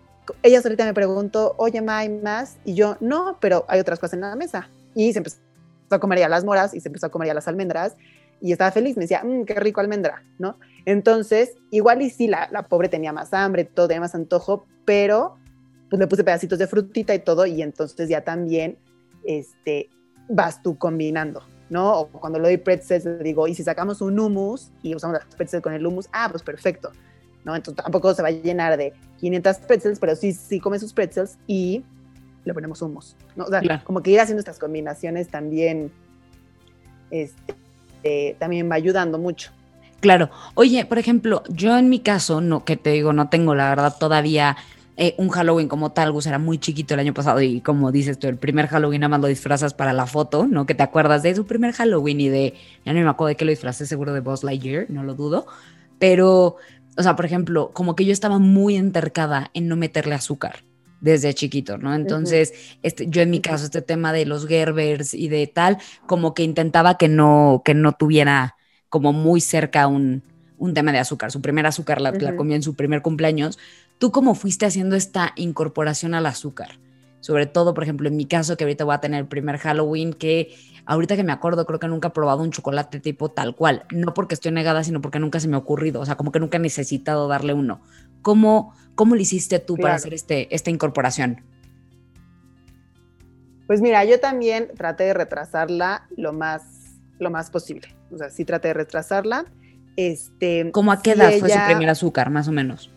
ella 0.42 0.60
solita 0.60 0.84
me 0.84 0.94
preguntó, 0.94 1.54
oye, 1.58 1.80
¿ma 1.80 1.98
hay 1.98 2.08
más? 2.08 2.58
Y 2.64 2.74
yo, 2.74 2.96
no, 3.00 3.38
pero 3.40 3.64
hay 3.68 3.80
otras 3.80 3.98
cosas 3.98 4.14
en 4.14 4.20
la 4.20 4.36
mesa. 4.36 4.68
Y 4.94 5.12
se 5.12 5.18
empezó 5.18 5.38
a 5.90 5.98
comer 5.98 6.18
ya 6.18 6.28
las 6.28 6.44
moras 6.44 6.74
y 6.74 6.80
se 6.80 6.88
empezó 6.88 7.06
a 7.06 7.10
comer 7.10 7.28
ya 7.28 7.34
las 7.34 7.48
almendras 7.48 7.96
y 8.40 8.52
estaba 8.52 8.70
feliz, 8.70 8.96
me 8.96 9.02
decía, 9.02 9.22
mmm, 9.24 9.44
qué 9.44 9.54
rico 9.54 9.80
almendra, 9.80 10.22
¿no? 10.38 10.58
Entonces, 10.84 11.54
igual 11.70 12.02
y 12.02 12.10
sí, 12.10 12.26
la, 12.26 12.48
la, 12.52 12.68
pobre 12.68 12.88
tenía 12.88 13.12
más 13.12 13.32
hambre, 13.32 13.64
todo 13.64 13.88
tenía 13.88 14.00
más 14.00 14.14
antojo, 14.14 14.66
pero 14.84 15.36
pues 15.88 16.00
le 16.00 16.06
puse 16.06 16.24
pedacitos 16.24 16.58
de 16.58 16.66
frutita 16.66 17.14
y 17.14 17.20
todo 17.20 17.46
y 17.46 17.62
entonces 17.62 18.08
ya 18.08 18.22
también, 18.22 18.76
este, 19.24 19.88
vas 20.28 20.62
tú 20.62 20.76
combinando, 20.76 21.42
¿no? 21.70 22.00
O 22.00 22.06
cuando 22.08 22.38
le 22.38 22.48
doy 22.48 22.56
pretzels, 22.56 23.04
le 23.04 23.18
digo, 23.18 23.46
y 23.48 23.54
si 23.54 23.62
sacamos 23.62 24.00
un 24.00 24.18
hummus 24.18 24.70
y 24.82 24.94
usamos 24.94 25.14
las 25.14 25.34
pretzels 25.34 25.62
con 25.62 25.72
el 25.72 25.86
hummus, 25.86 26.08
ah, 26.12 26.28
pues 26.30 26.42
perfecto, 26.42 26.92
¿no? 27.44 27.54
Entonces 27.54 27.82
tampoco 27.82 28.12
se 28.14 28.22
va 28.22 28.28
a 28.28 28.32
llenar 28.32 28.76
de 28.76 28.92
500 29.18 29.56
pretzels, 29.58 29.98
pero 29.98 30.16
sí, 30.16 30.32
sí 30.32 30.60
come 30.60 30.78
sus 30.78 30.92
pretzels 30.92 31.38
y 31.46 31.84
le 32.44 32.54
ponemos 32.54 32.80
humos, 32.82 33.16
¿no? 33.34 33.44
O 33.44 33.48
sea, 33.48 33.60
claro. 33.60 33.82
como 33.84 34.02
que 34.02 34.10
ir 34.10 34.20
haciendo 34.20 34.40
estas 34.40 34.58
combinaciones 34.58 35.28
también, 35.28 35.90
este, 37.10 38.36
también 38.38 38.70
va 38.70 38.76
ayudando 38.76 39.18
mucho. 39.18 39.50
Claro. 40.00 40.30
Oye, 40.54 40.84
por 40.84 40.98
ejemplo, 40.98 41.42
yo 41.48 41.76
en 41.76 41.88
mi 41.88 42.00
caso, 42.00 42.40
no, 42.40 42.64
que 42.64 42.76
te 42.76 42.90
digo, 42.90 43.12
no 43.12 43.28
tengo 43.28 43.54
la 43.54 43.70
verdad 43.70 43.94
todavía 43.98 44.56
eh, 44.96 45.14
un 45.18 45.28
Halloween 45.28 45.68
como 45.68 45.92
tal, 45.92 46.10
Gus 46.12 46.26
era 46.26 46.38
muy 46.38 46.58
chiquito 46.58 46.94
el 46.94 47.00
año 47.00 47.12
pasado 47.12 47.40
y 47.42 47.60
como 47.60 47.92
dices 47.92 48.18
tú, 48.18 48.28
el 48.28 48.38
primer 48.38 48.66
Halloween 48.66 49.02
nada 49.02 49.10
más 49.10 49.20
lo 49.20 49.26
disfrazas 49.26 49.74
para 49.74 49.92
la 49.92 50.06
foto, 50.06 50.46
¿no? 50.46 50.64
Que 50.64 50.74
te 50.74 50.82
acuerdas 50.82 51.22
de 51.22 51.34
su 51.34 51.44
primer 51.44 51.72
Halloween 51.72 52.20
y 52.20 52.28
de, 52.28 52.54
ya 52.84 52.92
no 52.92 53.00
me 53.00 53.08
acuerdo 53.08 53.28
de 53.28 53.36
qué 53.36 53.44
lo 53.44 53.50
disfrazé, 53.50 53.86
seguro 53.86 54.14
de 54.14 54.20
Buzz 54.20 54.42
Lightyear, 54.42 54.86
no 54.88 55.02
lo 55.02 55.14
dudo, 55.14 55.46
pero, 55.98 56.56
o 56.96 57.02
sea, 57.02 57.14
por 57.14 57.26
ejemplo, 57.26 57.70
como 57.74 57.94
que 57.94 58.04
yo 58.04 58.12
estaba 58.12 58.38
muy 58.38 58.76
entercada 58.76 59.50
en 59.54 59.68
no 59.68 59.76
meterle 59.76 60.14
azúcar 60.14 60.64
desde 61.00 61.34
chiquito, 61.34 61.76
¿no? 61.76 61.94
Entonces, 61.94 62.50
uh 62.50 62.54
-huh. 62.54 62.78
este, 62.82 63.06
yo 63.08 63.20
en 63.20 63.30
mi 63.30 63.40
caso, 63.40 63.66
este 63.66 63.82
tema 63.82 64.12
de 64.14 64.24
los 64.24 64.46
Gerbers 64.46 65.12
y 65.12 65.28
de 65.28 65.46
tal, 65.46 65.76
como 66.06 66.32
que 66.32 66.42
intentaba 66.42 66.96
que 66.96 67.08
no, 67.08 67.62
que 67.64 67.74
no 67.74 67.92
tuviera 67.92 68.56
como 68.88 69.12
muy 69.12 69.42
cerca 69.42 69.88
un, 69.88 70.22
un 70.58 70.72
tema 70.72 70.92
de 70.92 70.98
azúcar. 70.98 71.30
Su 71.30 71.42
primer 71.42 71.66
azúcar 71.66 72.00
la, 72.00 72.10
uh 72.10 72.14
-huh. 72.14 72.22
la 72.22 72.36
comió 72.36 72.56
en 72.56 72.62
su 72.62 72.74
primer 72.74 73.02
cumpleaños. 73.02 73.58
¿Tú 73.98 74.10
cómo 74.12 74.34
fuiste 74.34 74.66
haciendo 74.66 74.96
esta 74.96 75.32
incorporación 75.36 76.14
al 76.14 76.26
azúcar? 76.26 76.78
Sobre 77.20 77.46
todo, 77.46 77.74
por 77.74 77.82
ejemplo, 77.82 78.08
en 78.08 78.16
mi 78.16 78.26
caso, 78.26 78.56
que 78.56 78.64
ahorita 78.64 78.84
voy 78.84 78.94
a 78.94 79.00
tener 79.00 79.20
el 79.20 79.26
primer 79.26 79.58
Halloween, 79.58 80.12
que 80.12 80.54
ahorita 80.84 81.16
que 81.16 81.24
me 81.24 81.32
acuerdo, 81.32 81.66
creo 81.66 81.80
que 81.80 81.88
nunca 81.88 82.08
he 82.08 82.10
probado 82.10 82.42
un 82.42 82.50
chocolate 82.50 83.00
tipo 83.00 83.30
tal 83.30 83.56
cual. 83.56 83.84
No 83.90 84.14
porque 84.14 84.34
estoy 84.34 84.52
negada, 84.52 84.84
sino 84.84 85.00
porque 85.00 85.18
nunca 85.18 85.40
se 85.40 85.48
me 85.48 85.56
ha 85.56 85.58
ocurrido. 85.58 86.00
O 86.00 86.06
sea, 86.06 86.16
como 86.16 86.30
que 86.30 86.40
nunca 86.40 86.58
he 86.58 86.60
necesitado 86.60 87.26
darle 87.26 87.54
uno. 87.54 87.80
¿Cómo, 88.22 88.74
cómo 88.94 89.14
lo 89.14 89.20
hiciste 89.20 89.58
tú 89.58 89.74
claro. 89.74 89.84
para 89.84 89.94
hacer 89.96 90.14
este, 90.14 90.54
esta 90.54 90.70
incorporación? 90.70 91.42
Pues 93.66 93.80
mira, 93.80 94.04
yo 94.04 94.20
también 94.20 94.68
traté 94.76 95.04
de 95.04 95.14
retrasarla 95.14 96.06
lo 96.16 96.32
más, 96.32 96.62
lo 97.18 97.30
más 97.30 97.50
posible. 97.50 97.88
O 98.12 98.18
sea, 98.18 98.30
sí 98.30 98.44
traté 98.44 98.68
de 98.68 98.74
retrasarla. 98.74 99.46
Este, 99.96 100.70
¿Cómo 100.70 100.92
a 100.92 101.02
qué 101.02 101.12
edad 101.12 101.32
fue 101.40 101.48
su 101.48 101.58
primer 101.66 101.88
azúcar, 101.88 102.30
más 102.30 102.46
o 102.46 102.52
menos? 102.52 102.90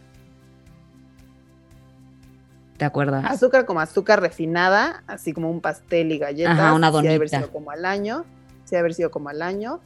¿Te 2.80 2.86
acuerdas? 2.86 3.26
Azúcar 3.26 3.66
como 3.66 3.82
azúcar 3.82 4.22
refinada, 4.22 5.04
así 5.06 5.34
como 5.34 5.52
un 5.52 5.60
pastel 5.60 6.14
y 6.14 6.18
galletas. 6.18 6.58
Ajá, 6.58 6.74
una 6.74 6.90
donita. 6.90 7.12
Sí, 7.12 7.16
haber 7.18 7.30
sido 7.30 7.52
como 7.52 7.72
al 7.72 7.84
año. 7.84 8.26
Sí, 8.64 8.76
haber 8.78 8.94
sido 8.94 9.12
como 9.12 9.28
al 9.28 9.42
año. 9.42 9.82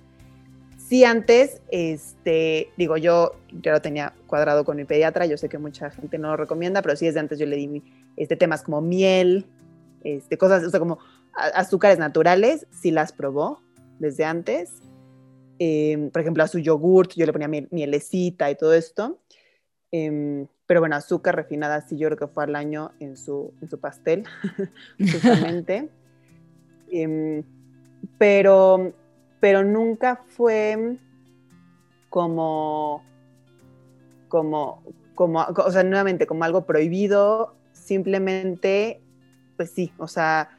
Sí, 0.77 1.03
antes, 1.03 1.63
este, 1.71 2.69
digo, 2.77 2.97
yo 2.97 3.31
ya 3.63 3.71
lo 3.71 3.81
tenía 3.81 4.13
cuadrado 4.27 4.63
con 4.63 4.77
mi 4.77 4.85
pediatra, 4.85 5.25
yo 5.25 5.37
sé 5.37 5.49
que 5.49 5.57
mucha 5.57 5.89
gente 5.89 6.19
no 6.19 6.27
lo 6.27 6.37
recomienda, 6.37 6.83
pero 6.83 6.95
sí 6.95 7.07
desde 7.07 7.19
antes 7.19 7.39
yo 7.39 7.47
le 7.47 7.55
di 7.55 7.81
este, 8.15 8.35
temas 8.35 8.61
como 8.61 8.79
miel, 8.79 9.47
este, 10.03 10.37
cosas, 10.37 10.63
o 10.63 10.69
sea, 10.69 10.79
como 10.79 10.99
azúcares 11.33 11.97
naturales, 11.97 12.67
sí 12.69 12.91
las 12.91 13.11
probó 13.11 13.59
desde 13.97 14.23
antes. 14.23 14.69
Eh, 15.57 16.11
por 16.13 16.21
ejemplo, 16.21 16.43
a 16.43 16.47
su 16.47 16.59
yogurt 16.59 17.13
yo 17.15 17.25
le 17.25 17.33
ponía 17.33 17.47
miel, 17.47 17.67
mielecita 17.71 18.51
y 18.51 18.55
todo 18.55 18.75
esto. 18.75 19.17
Eh, 19.95 20.47
pero 20.65 20.79
bueno, 20.79 20.95
azúcar 20.95 21.35
refinada 21.35 21.81
sí 21.81 21.97
yo 21.97 22.07
creo 22.07 22.17
que 22.17 22.27
fue 22.27 22.43
al 22.45 22.55
año 22.55 22.91
en 22.99 23.15
su, 23.15 23.53
en 23.61 23.69
su 23.69 23.79
pastel, 23.79 24.25
justamente. 24.99 25.89
eh, 26.91 27.43
pero, 28.17 28.91
pero 29.39 29.63
nunca 29.63 30.21
fue 30.27 30.97
como, 32.09 33.03
como, 34.27 34.81
como, 35.13 35.41
o 35.41 35.71
sea, 35.71 35.83
nuevamente 35.83 36.25
como 36.25 36.43
algo 36.43 36.65
prohibido, 36.65 37.55
simplemente, 37.71 38.99
pues 39.57 39.69
sí, 39.69 39.93
o 39.99 40.07
sea, 40.07 40.49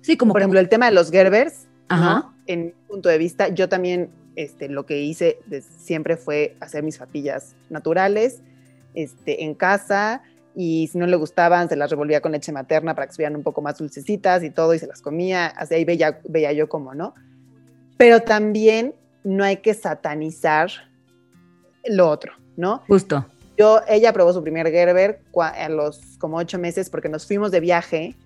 sí, 0.00 0.16
como 0.16 0.32
por 0.32 0.40
ejemplo 0.40 0.58
el 0.58 0.68
tema 0.68 0.86
de 0.86 0.92
los 0.92 1.10
Gerbers, 1.10 1.68
Ajá. 1.88 2.14
¿no? 2.14 2.34
en 2.46 2.66
mi 2.66 2.72
punto 2.88 3.08
de 3.08 3.18
vista, 3.18 3.48
yo 3.48 3.68
también 3.68 4.10
este, 4.34 4.68
lo 4.68 4.86
que 4.86 5.00
hice 5.02 5.38
siempre 5.78 6.16
fue 6.16 6.56
hacer 6.60 6.82
mis 6.82 6.98
papillas 6.98 7.54
naturales, 7.70 8.42
este, 8.94 9.44
en 9.44 9.54
casa 9.54 10.22
y 10.54 10.88
si 10.88 10.98
no 10.98 11.06
le 11.06 11.16
gustaban 11.16 11.68
se 11.68 11.76
las 11.76 11.90
revolvía 11.90 12.20
con 12.20 12.32
leche 12.32 12.52
materna 12.52 12.94
para 12.94 13.06
que 13.06 13.10
estuvieran 13.10 13.36
un 13.36 13.42
poco 13.42 13.62
más 13.62 13.78
dulcecitas 13.78 14.42
y 14.42 14.50
todo 14.50 14.74
y 14.74 14.78
se 14.78 14.86
las 14.86 15.00
comía, 15.00 15.46
así 15.46 15.74
ahí 15.74 15.84
veía, 15.84 16.20
veía 16.28 16.52
yo 16.52 16.68
como, 16.68 16.94
¿no? 16.94 17.14
Pero 17.96 18.20
también 18.20 18.94
no 19.24 19.44
hay 19.44 19.58
que 19.58 19.74
satanizar 19.74 20.70
lo 21.84 22.08
otro, 22.08 22.32
¿no? 22.56 22.82
Justo. 22.88 23.24
Yo, 23.56 23.80
ella 23.88 24.12
probó 24.12 24.32
su 24.32 24.42
primer 24.42 24.70
Gerber 24.70 25.20
a 25.36 25.68
los 25.68 26.00
como 26.18 26.38
ocho 26.38 26.58
meses 26.58 26.90
porque 26.90 27.08
nos 27.08 27.26
fuimos 27.26 27.50
de 27.50 27.60
viaje, 27.60 28.16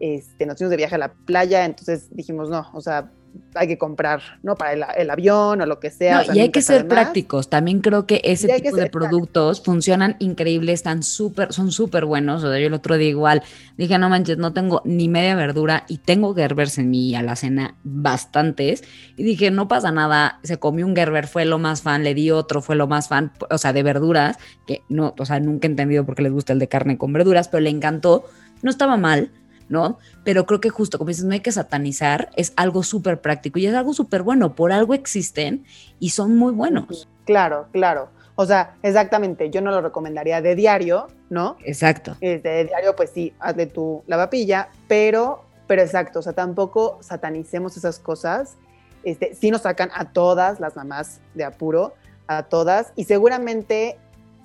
este, 0.00 0.46
nos 0.46 0.58
fuimos 0.58 0.70
de 0.70 0.76
viaje 0.76 0.94
a 0.94 0.98
la 0.98 1.12
playa, 1.12 1.64
entonces 1.64 2.08
dijimos, 2.10 2.50
no, 2.50 2.68
o 2.72 2.80
sea, 2.80 3.10
hay 3.54 3.68
que 3.68 3.78
comprar, 3.78 4.20
¿no? 4.42 4.54
Para 4.54 4.72
el, 4.72 4.84
el 4.96 5.10
avión 5.10 5.60
o 5.60 5.66
lo 5.66 5.80
que 5.80 5.90
sea. 5.90 6.24
No, 6.24 6.34
y 6.34 6.40
hay 6.40 6.50
que 6.50 6.62
ser 6.62 6.88
prácticos. 6.88 7.48
También 7.50 7.80
creo 7.80 8.06
que 8.06 8.20
ese 8.24 8.48
tipo 8.48 8.76
que 8.76 8.82
de 8.82 8.90
productos 8.90 9.58
práctico. 9.58 9.72
funcionan 9.72 10.16
increíbles, 10.18 10.74
están 10.74 11.02
súper, 11.02 11.52
son 11.52 11.72
súper 11.72 12.04
buenos. 12.04 12.44
O 12.44 12.50
sea, 12.50 12.58
yo 12.58 12.66
el 12.66 12.74
otro 12.74 12.96
día 12.96 13.08
igual 13.08 13.42
dije, 13.76 13.98
no 13.98 14.08
manches, 14.08 14.38
no 14.38 14.52
tengo 14.52 14.82
ni 14.84 15.08
media 15.08 15.34
verdura 15.34 15.84
y 15.88 15.98
tengo 15.98 16.34
Gerbers 16.34 16.78
en 16.78 16.90
mi 16.90 17.14
alacena 17.14 17.76
bastantes. 17.84 18.84
Y 19.16 19.24
dije, 19.24 19.50
no 19.50 19.68
pasa 19.68 19.92
nada, 19.92 20.40
se 20.42 20.58
comió 20.58 20.86
un 20.86 20.96
Gerber, 20.96 21.26
fue 21.26 21.44
lo 21.44 21.58
más 21.58 21.82
fan, 21.82 22.04
le 22.04 22.14
di 22.14 22.30
otro, 22.30 22.62
fue 22.62 22.76
lo 22.76 22.86
más 22.86 23.08
fan, 23.08 23.32
o 23.50 23.58
sea, 23.58 23.72
de 23.72 23.82
verduras, 23.82 24.38
que 24.66 24.82
no, 24.88 25.14
o 25.18 25.24
sea, 25.24 25.40
nunca 25.40 25.66
he 25.66 25.70
entendido 25.70 26.04
por 26.04 26.14
qué 26.14 26.22
les 26.22 26.32
gusta 26.32 26.52
el 26.52 26.58
de 26.58 26.68
carne 26.68 26.98
con 26.98 27.12
verduras, 27.12 27.48
pero 27.48 27.60
le 27.60 27.70
encantó, 27.70 28.24
no 28.62 28.70
estaba 28.70 28.96
mal 28.96 29.30
¿no? 29.68 29.98
Pero 30.24 30.46
creo 30.46 30.60
que 30.60 30.70
justo, 30.70 30.98
como 30.98 31.08
dices, 31.08 31.24
no 31.24 31.32
hay 31.32 31.40
que 31.40 31.52
satanizar, 31.52 32.30
es 32.36 32.52
algo 32.56 32.82
súper 32.82 33.20
práctico 33.20 33.58
y 33.58 33.66
es 33.66 33.74
algo 33.74 33.92
súper 33.92 34.22
bueno, 34.22 34.54
por 34.54 34.72
algo 34.72 34.94
existen 34.94 35.64
y 35.98 36.10
son 36.10 36.36
muy 36.36 36.52
buenos. 36.52 37.08
Claro, 37.24 37.66
claro. 37.72 38.08
O 38.36 38.44
sea, 38.44 38.76
exactamente, 38.82 39.50
yo 39.50 39.62
no 39.62 39.70
lo 39.70 39.80
recomendaría 39.80 40.42
de 40.42 40.54
diario, 40.54 41.08
¿no? 41.30 41.56
Exacto. 41.64 42.16
Este, 42.20 42.48
de 42.48 42.64
diario, 42.66 42.94
pues 42.94 43.10
sí, 43.10 43.32
hazle 43.40 43.66
tu 43.66 44.02
lavapilla, 44.06 44.68
pero, 44.86 45.42
pero 45.66 45.82
exacto, 45.82 46.18
o 46.18 46.22
sea, 46.22 46.34
tampoco 46.34 46.98
satanicemos 47.00 47.76
esas 47.76 47.98
cosas. 47.98 48.56
Este, 49.04 49.34
sí 49.34 49.50
nos 49.50 49.62
sacan 49.62 49.90
a 49.94 50.12
todas 50.12 50.60
las 50.60 50.76
mamás 50.76 51.20
de 51.34 51.44
apuro, 51.44 51.94
a 52.26 52.42
todas, 52.42 52.92
y 52.94 53.04
seguramente 53.04 53.96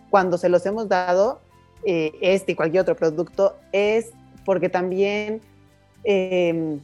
cuando 0.09 0.37
se 0.37 0.49
los 0.49 0.65
hemos 0.65 0.87
dado, 0.87 1.41
eh, 1.83 2.13
este 2.21 2.51
y 2.53 2.55
cualquier 2.55 2.81
otro 2.81 2.95
producto, 2.95 3.57
es 3.71 4.11
porque 4.45 4.69
también, 4.69 5.41
eh, 6.03 6.77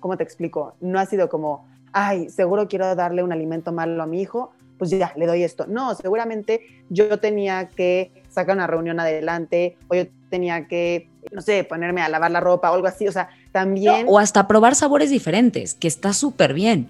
¿cómo 0.00 0.16
te 0.16 0.22
explico? 0.22 0.74
No 0.80 0.98
ha 0.98 1.06
sido 1.06 1.28
como, 1.28 1.66
ay, 1.92 2.28
seguro 2.30 2.68
quiero 2.68 2.94
darle 2.94 3.22
un 3.22 3.32
alimento 3.32 3.72
malo 3.72 4.02
a 4.02 4.06
mi 4.06 4.20
hijo, 4.20 4.52
pues 4.78 4.90
ya, 4.90 5.12
le 5.16 5.26
doy 5.26 5.42
esto. 5.42 5.66
No, 5.66 5.94
seguramente 5.94 6.62
yo 6.88 7.18
tenía 7.18 7.68
que 7.68 8.10
sacar 8.30 8.56
una 8.56 8.66
reunión 8.66 8.98
adelante, 8.98 9.76
o 9.88 9.94
yo 9.94 10.04
tenía 10.30 10.66
que, 10.68 11.08
no 11.32 11.42
sé, 11.42 11.64
ponerme 11.64 12.00
a 12.00 12.08
lavar 12.08 12.30
la 12.30 12.40
ropa 12.40 12.70
o 12.70 12.74
algo 12.74 12.86
así, 12.86 13.06
o 13.06 13.12
sea, 13.12 13.28
también... 13.52 14.06
O 14.08 14.18
hasta 14.18 14.48
probar 14.48 14.74
sabores 14.74 15.10
diferentes, 15.10 15.74
que 15.74 15.86
está 15.86 16.14
súper 16.14 16.54
bien. 16.54 16.88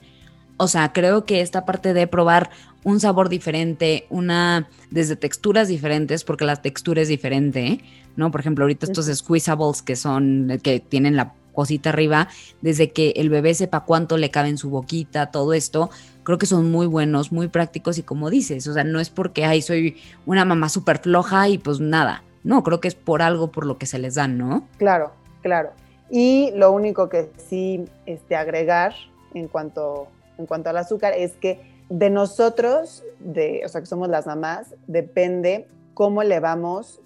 O 0.57 0.69
sea, 0.69 0.93
creo 0.93 1.25
que 1.25 1.41
esta 1.41 1.65
parte 1.65 1.93
de 1.95 2.07
probar 2.07 2.51
un 2.85 3.01
sabor 3.01 3.29
diferente, 3.29 4.07
una 4.09 4.69
desde 4.91 5.17
texturas 5.17 5.69
diferentes, 5.69 6.23
porque 6.23 6.45
la 6.45 6.57
textura 6.57 7.03
es 7.03 7.09
diferente, 7.09 7.81
¿no? 8.21 8.31
Por 8.31 8.41
ejemplo, 8.41 8.65
ahorita 8.65 8.87
estos 8.87 9.07
squeezables 9.07 9.83
que 9.83 9.97
son, 9.97 10.61
que 10.63 10.79
tienen 10.79 11.17
la 11.17 11.33
cosita 11.53 11.89
arriba, 11.89 12.29
desde 12.61 12.93
que 12.93 13.15
el 13.17 13.31
bebé 13.31 13.55
sepa 13.55 13.81
cuánto 13.81 14.17
le 14.19 14.31
cabe 14.31 14.51
en 14.51 14.59
su 14.59 14.71
boquita, 14.71 15.31
todo 15.31 15.55
esto, 15.55 15.91
creo 16.23 16.39
que 16.39 16.47
son 16.47 16.71
muy 16.71 16.87
buenos, 16.87 17.33
muy 17.33 17.49
prácticos 17.49 17.99
y 17.99 18.03
como 18.03 18.31
dices, 18.31 18.69
o 18.69 18.75
sea, 18.75 18.85
no 18.85 19.01
es 19.01 19.11
porque, 19.11 19.45
ay, 19.47 19.63
soy 19.63 19.97
una 20.27 20.45
mamá 20.45 20.69
súper 20.69 20.99
floja 20.99 21.49
y 21.49 21.59
pues 21.59 21.81
nada, 21.81 22.23
no, 22.45 22.63
creo 22.63 22.79
que 22.79 22.89
es 22.89 22.95
por 22.95 23.23
algo 23.23 23.51
por 23.51 23.67
lo 23.67 23.79
que 23.79 23.87
se 23.87 23.99
les 23.99 24.15
dan, 24.15 24.39
¿no? 24.39 24.69
Claro, 24.77 25.13
claro. 25.43 25.71
Y 26.11 26.53
lo 26.55 26.73
único 26.73 27.09
que 27.09 27.31
sí 27.49 27.85
este, 28.07 28.37
agregar 28.37 28.95
en 29.35 29.49
cuanto, 29.49 30.09
en 30.39 30.47
cuanto 30.47 30.69
al 30.71 30.77
azúcar 30.77 31.15
es 31.17 31.33
que 31.33 31.61
de 31.89 32.11
nosotros, 32.11 33.03
de, 33.19 33.63
o 33.65 33.69
sea, 33.69 33.81
que 33.81 33.87
somos 33.87 34.09
las 34.09 34.27
mamás, 34.27 34.75
depende 34.87 35.67
cómo 35.95 36.23
le 36.23 36.39
vamos 36.39 37.01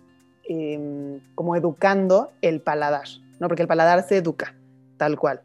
em, 0.49 1.21
como 1.35 1.57
educando 1.57 2.33
el 2.43 2.61
paladar, 2.61 3.09
¿no? 3.41 3.49
Porque 3.49 3.63
el 3.63 3.69
paladar 3.69 4.07
se 4.07 4.19
educa, 4.19 4.55
tal 4.97 5.19
cual. 5.19 5.43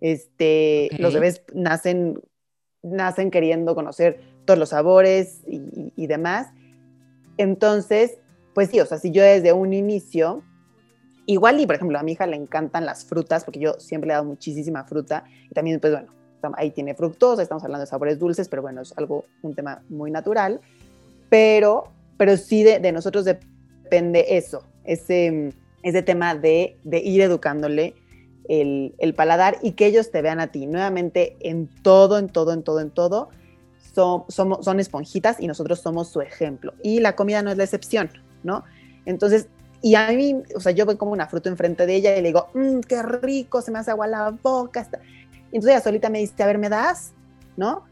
Este, 0.00 0.90
Los 0.98 1.14
bebés 1.14 1.42
nacen, 1.54 2.20
nacen 2.82 3.30
queriendo 3.30 3.74
conocer 3.74 4.20
todos 4.44 4.58
los 4.58 4.70
sabores 4.70 5.42
y, 5.46 5.92
y 5.96 6.06
demás. 6.06 6.48
Entonces, 7.38 8.18
pues 8.54 8.70
sí, 8.70 8.80
o 8.80 8.86
sea, 8.86 8.98
si 8.98 9.10
yo 9.10 9.22
desde 9.22 9.52
un 9.52 9.72
inicio, 9.72 10.42
igual 11.26 11.60
y 11.60 11.66
por 11.66 11.76
ejemplo 11.76 11.98
a 11.98 12.02
mi 12.02 12.12
hija 12.12 12.26
le 12.26 12.36
encantan 12.36 12.86
las 12.86 13.04
frutas, 13.04 13.44
porque 13.44 13.60
yo 13.60 13.74
siempre 13.78 14.08
le 14.08 14.12
he 14.12 14.16
dado 14.16 14.26
muchísima 14.26 14.84
fruta, 14.84 15.24
y 15.50 15.54
también 15.54 15.80
pues 15.80 15.92
bueno, 15.92 16.08
ahí 16.56 16.70
tiene 16.70 16.94
fructosa, 16.94 17.42
estamos 17.42 17.64
hablando 17.64 17.80
de 17.80 17.86
sabores 17.86 18.18
dulces, 18.18 18.48
pero 18.48 18.62
bueno, 18.62 18.82
es 18.82 18.96
algo, 18.96 19.24
un 19.42 19.54
tema 19.54 19.82
muy 19.88 20.10
natural, 20.10 20.60
pero, 21.28 21.84
pero 22.16 22.36
sí 22.36 22.62
de, 22.62 22.78
de 22.78 22.92
nosotros 22.92 23.24
depende 23.84 24.36
eso, 24.36 24.64
ese, 24.84 25.52
ese 25.82 26.02
tema 26.02 26.34
de, 26.34 26.76
de 26.82 26.98
ir 26.98 27.20
educándole 27.20 27.94
el, 28.48 28.94
el, 28.98 29.14
paladar 29.14 29.58
y 29.62 29.72
que 29.72 29.86
ellos 29.86 30.10
te 30.10 30.22
vean 30.22 30.40
a 30.40 30.48
ti. 30.48 30.66
Nuevamente, 30.66 31.36
en 31.40 31.68
todo, 31.82 32.18
en 32.18 32.28
todo, 32.28 32.52
en 32.52 32.62
todo, 32.62 32.80
en 32.80 32.90
todo, 32.90 33.28
son, 33.94 34.24
somos, 34.28 34.64
son 34.64 34.80
esponjitas 34.80 35.40
y 35.40 35.46
nosotros 35.46 35.80
somos 35.80 36.08
su 36.08 36.20
ejemplo. 36.20 36.74
Y 36.82 37.00
la 37.00 37.14
comida 37.14 37.42
no 37.42 37.50
es 37.50 37.56
la 37.56 37.64
excepción, 37.64 38.10
¿no? 38.42 38.64
Entonces, 39.06 39.48
y 39.82 39.94
a 39.94 40.08
mí, 40.08 40.42
o 40.56 40.60
sea, 40.60 40.72
yo 40.72 40.86
voy 40.86 40.96
como 40.96 41.12
una 41.12 41.28
fruta 41.28 41.50
enfrente 41.50 41.86
de 41.86 41.94
ella 41.94 42.16
y 42.16 42.22
le 42.22 42.28
digo, 42.28 42.48
mmm, 42.54 42.80
qué 42.80 43.02
rico, 43.02 43.60
se 43.60 43.70
me 43.70 43.78
hace 43.78 43.90
agua 43.90 44.06
la 44.06 44.30
boca. 44.30 44.88
Entonces 45.46 45.70
ella 45.70 45.80
solita 45.80 46.08
me 46.08 46.20
dice, 46.20 46.42
a 46.42 46.46
ver, 46.46 46.58
¿me 46.58 46.68
das? 46.68 47.12
¿No? 47.56 47.84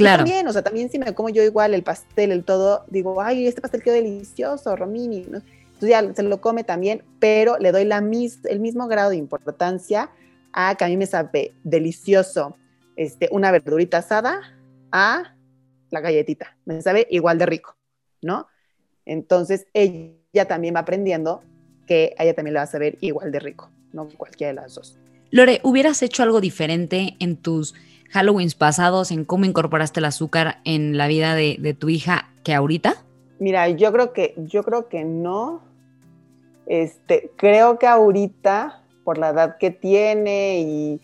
Claro. 0.00 0.24
también, 0.24 0.46
o 0.46 0.52
sea, 0.52 0.62
también 0.62 0.90
si 0.90 0.98
me 0.98 1.14
como 1.14 1.28
yo 1.28 1.42
igual 1.42 1.74
el 1.74 1.82
pastel, 1.82 2.32
el 2.32 2.44
todo, 2.44 2.84
digo, 2.88 3.20
ay, 3.20 3.46
este 3.46 3.60
pastel 3.60 3.82
quedó 3.82 3.94
delicioso, 3.94 4.74
Romini. 4.76 5.26
¿no? 5.28 5.42
Entonces 5.80 5.88
ya 5.88 6.14
se 6.14 6.22
lo 6.22 6.40
come 6.40 6.64
también, 6.64 7.02
pero 7.18 7.58
le 7.58 7.72
doy 7.72 7.84
la 7.84 8.00
mis, 8.00 8.44
el 8.44 8.60
mismo 8.60 8.86
grado 8.86 9.10
de 9.10 9.16
importancia 9.16 10.10
a 10.52 10.74
que 10.74 10.84
a 10.84 10.88
mí 10.88 10.96
me 10.96 11.06
sabe 11.06 11.54
delicioso 11.64 12.56
este, 12.96 13.28
una 13.32 13.50
verdurita 13.50 13.98
asada 13.98 14.40
a 14.92 15.34
la 15.90 16.00
galletita. 16.00 16.56
Me 16.66 16.82
sabe 16.82 17.06
igual 17.10 17.38
de 17.38 17.46
rico, 17.46 17.76
¿no? 18.20 18.46
Entonces 19.06 19.66
ella 19.72 20.46
también 20.46 20.74
va 20.74 20.80
aprendiendo 20.80 21.42
que 21.86 22.14
a 22.18 22.24
ella 22.24 22.34
también 22.34 22.54
le 22.54 22.60
va 22.60 22.64
a 22.64 22.66
saber 22.66 22.98
igual 23.00 23.32
de 23.32 23.40
rico, 23.40 23.70
no 23.92 24.08
cualquiera 24.16 24.52
de 24.52 24.54
las 24.60 24.74
dos. 24.74 24.98
Lore, 25.30 25.60
¿hubieras 25.62 26.02
hecho 26.02 26.22
algo 26.22 26.40
diferente 26.40 27.16
en 27.20 27.36
tus 27.36 27.74
Halloweens 28.12 28.54
pasados, 28.54 29.10
en 29.10 29.24
cómo 29.24 29.44
incorporaste 29.44 30.00
el 30.00 30.06
azúcar 30.06 30.58
en 30.64 30.96
la 30.96 31.06
vida 31.06 31.34
de, 31.34 31.76
tu 31.78 31.88
hija 31.88 32.28
que 32.44 32.54
ahorita? 32.54 32.96
Mira, 33.38 33.68
yo 33.68 33.92
creo 33.92 34.12
que, 34.12 34.34
yo 34.36 34.62
creo 34.62 34.88
que 34.88 35.04
no. 35.04 35.62
Este, 36.66 37.30
creo 37.36 37.78
que 37.78 37.86
ahorita, 37.86 38.80
por 39.04 39.18
la 39.18 39.30
edad 39.30 39.56
que 39.58 39.70
tiene 39.70 40.60
y, 40.60 41.00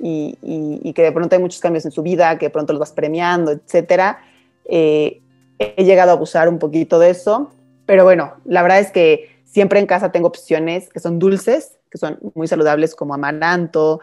y, 0.00 0.92
que 0.92 1.02
de 1.02 1.12
pronto 1.12 1.36
hay 1.36 1.42
muchos 1.42 1.60
cambios 1.60 1.84
en 1.84 1.92
su 1.92 2.02
vida, 2.02 2.38
que 2.38 2.46
de 2.46 2.50
pronto 2.50 2.72
los 2.72 2.80
vas 2.80 2.92
premiando, 2.92 3.50
etcétera, 3.50 4.18
eh, 4.64 5.20
he 5.58 5.84
llegado 5.84 6.10
a 6.10 6.14
abusar 6.14 6.48
un 6.48 6.58
poquito 6.58 6.98
de 6.98 7.10
eso. 7.10 7.50
Pero 7.86 8.04
bueno, 8.04 8.34
la 8.44 8.62
verdad 8.62 8.80
es 8.80 8.90
que 8.90 9.30
siempre 9.44 9.80
en 9.80 9.86
casa 9.86 10.12
tengo 10.12 10.28
opciones 10.28 10.88
que 10.88 11.00
son 11.00 11.18
dulces 11.18 11.78
que 11.94 11.98
son 11.98 12.18
muy 12.34 12.48
saludables 12.48 12.96
como 12.96 13.14
amaranto, 13.14 14.00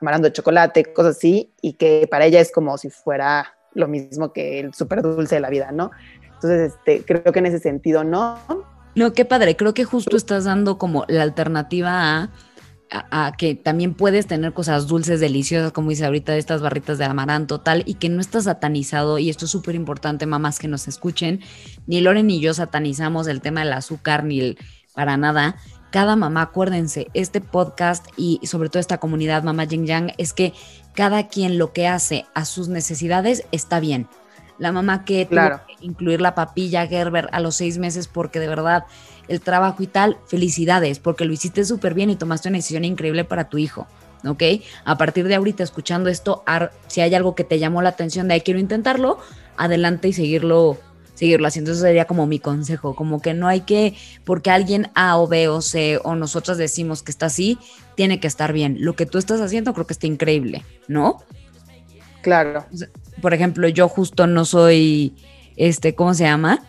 amaranto 0.00 0.28
de 0.28 0.32
chocolate, 0.32 0.92
cosas 0.92 1.16
así, 1.16 1.52
y 1.60 1.74
que 1.74 2.06
para 2.10 2.26
ella 2.26 2.40
es 2.40 2.52
como 2.52 2.76
si 2.78 2.90
fuera 2.90 3.54
lo 3.74 3.88
mismo 3.88 4.32
que 4.32 4.60
el 4.60 4.74
súper 4.74 5.02
dulce 5.02 5.36
de 5.36 5.40
la 5.40 5.50
vida, 5.50 5.70
¿no? 5.72 5.90
Entonces, 6.34 6.72
este, 6.72 7.04
creo 7.04 7.32
que 7.32 7.38
en 7.38 7.46
ese 7.46 7.58
sentido, 7.58 8.02
¿no? 8.02 8.38
No, 8.94 9.12
qué 9.12 9.24
padre, 9.24 9.56
creo 9.56 9.74
que 9.74 9.84
justo 9.84 10.16
estás 10.16 10.44
dando 10.44 10.78
como 10.78 11.04
la 11.06 11.22
alternativa 11.22 11.90
a, 11.92 12.30
a, 12.90 13.26
a 13.26 13.32
que 13.32 13.54
también 13.54 13.94
puedes 13.94 14.26
tener 14.26 14.52
cosas 14.52 14.88
dulces, 14.88 15.20
deliciosas, 15.20 15.70
como 15.70 15.90
dice 15.90 16.06
ahorita, 16.06 16.36
estas 16.36 16.60
barritas 16.60 16.98
de 16.98 17.04
amaranto, 17.04 17.60
tal, 17.60 17.84
y 17.86 17.94
que 17.94 18.08
no 18.08 18.20
está 18.20 18.40
satanizado, 18.40 19.18
y 19.18 19.30
esto 19.30 19.44
es 19.44 19.50
súper 19.50 19.74
importante, 19.74 20.26
mamás 20.26 20.58
que 20.58 20.66
nos 20.66 20.88
escuchen, 20.88 21.40
ni 21.86 22.00
Loren 22.00 22.26
ni 22.26 22.40
yo 22.40 22.52
satanizamos 22.54 23.28
el 23.28 23.40
tema 23.40 23.60
del 23.60 23.74
azúcar, 23.74 24.24
ni 24.24 24.40
el, 24.40 24.58
para 24.94 25.16
nada, 25.16 25.56
cada 25.90 26.16
mamá, 26.16 26.42
acuérdense, 26.42 27.08
este 27.14 27.40
podcast 27.40 28.06
y 28.16 28.40
sobre 28.44 28.68
todo 28.68 28.80
esta 28.80 28.98
comunidad 28.98 29.42
Mamá 29.42 29.66
Jing 29.66 29.86
Yang 29.86 30.12
es 30.18 30.32
que 30.32 30.52
cada 30.94 31.28
quien 31.28 31.58
lo 31.58 31.72
que 31.72 31.86
hace 31.86 32.26
a 32.34 32.44
sus 32.44 32.68
necesidades 32.68 33.44
está 33.52 33.80
bien. 33.80 34.08
La 34.58 34.72
mamá 34.72 35.04
que 35.04 35.26
claro. 35.26 35.56
tuvo 35.56 35.66
que 35.66 35.86
incluir 35.86 36.20
la 36.20 36.34
papilla 36.34 36.86
Gerber 36.86 37.28
a 37.32 37.40
los 37.40 37.56
seis 37.56 37.78
meses 37.78 38.08
porque 38.08 38.40
de 38.40 38.48
verdad 38.48 38.84
el 39.26 39.40
trabajo 39.40 39.82
y 39.82 39.86
tal, 39.86 40.18
felicidades, 40.26 40.98
porque 40.98 41.24
lo 41.24 41.32
hiciste 41.32 41.64
súper 41.64 41.94
bien 41.94 42.10
y 42.10 42.16
tomaste 42.16 42.48
una 42.48 42.58
decisión 42.58 42.84
increíble 42.84 43.24
para 43.24 43.48
tu 43.48 43.58
hijo. 43.58 43.86
¿Ok? 44.26 44.42
A 44.84 44.98
partir 44.98 45.26
de 45.28 45.34
ahorita, 45.34 45.62
escuchando 45.62 46.10
esto, 46.10 46.44
si 46.88 47.00
hay 47.00 47.14
algo 47.14 47.34
que 47.34 47.42
te 47.44 47.58
llamó 47.58 47.80
la 47.80 47.88
atención 47.88 48.28
de 48.28 48.34
ahí 48.34 48.40
quiero 48.42 48.60
intentarlo, 48.60 49.18
adelante 49.56 50.08
y 50.08 50.12
seguirlo 50.12 50.78
seguirlo 51.20 51.46
haciendo. 51.46 51.72
Eso 51.72 51.82
sería 51.82 52.06
como 52.06 52.26
mi 52.26 52.38
consejo, 52.38 52.96
como 52.96 53.20
que 53.20 53.34
no 53.34 53.46
hay 53.46 53.60
que, 53.60 53.94
porque 54.24 54.50
alguien 54.50 54.90
A 54.94 55.18
o 55.18 55.28
B 55.28 55.48
o 55.48 55.60
C 55.60 56.00
o 56.02 56.14
nosotros 56.14 56.56
decimos 56.56 57.02
que 57.02 57.10
está 57.10 57.26
así, 57.26 57.58
tiene 57.94 58.20
que 58.20 58.26
estar 58.26 58.54
bien. 58.54 58.78
Lo 58.80 58.96
que 58.96 59.04
tú 59.04 59.18
estás 59.18 59.42
haciendo 59.42 59.74
creo 59.74 59.86
que 59.86 59.92
está 59.92 60.06
increíble, 60.06 60.64
¿no? 60.88 61.18
Claro. 62.22 62.64
Por 63.20 63.34
ejemplo, 63.34 63.68
yo 63.68 63.86
justo 63.86 64.26
no 64.26 64.46
soy, 64.46 65.14
este, 65.56 65.94
¿cómo 65.94 66.14
se 66.14 66.24
llama? 66.24 66.64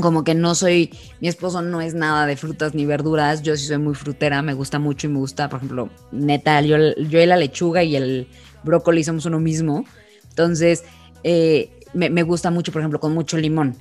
Como 0.00 0.24
que 0.24 0.34
no 0.34 0.54
soy, 0.54 0.90
mi 1.20 1.28
esposo 1.28 1.60
no 1.60 1.82
es 1.82 1.92
nada 1.92 2.24
de 2.24 2.38
frutas 2.38 2.74
ni 2.74 2.86
verduras, 2.86 3.42
yo 3.42 3.54
sí 3.58 3.66
soy 3.66 3.76
muy 3.76 3.94
frutera, 3.94 4.40
me 4.40 4.54
gusta 4.54 4.78
mucho 4.78 5.08
y 5.08 5.10
me 5.10 5.18
gusta, 5.18 5.50
por 5.50 5.58
ejemplo, 5.58 5.90
neta, 6.10 6.62
yo, 6.62 6.78
yo 6.96 7.20
y 7.20 7.26
la 7.26 7.36
lechuga 7.36 7.82
y 7.82 7.96
el 7.96 8.28
brócoli 8.64 9.04
somos 9.04 9.26
uno 9.26 9.40
mismo. 9.40 9.84
Entonces, 10.30 10.84
eh, 11.22 11.81
me, 11.94 12.10
me, 12.10 12.22
gusta 12.22 12.50
mucho, 12.50 12.72
por 12.72 12.80
ejemplo, 12.80 13.00
con 13.00 13.14
mucho 13.14 13.36
limón. 13.36 13.76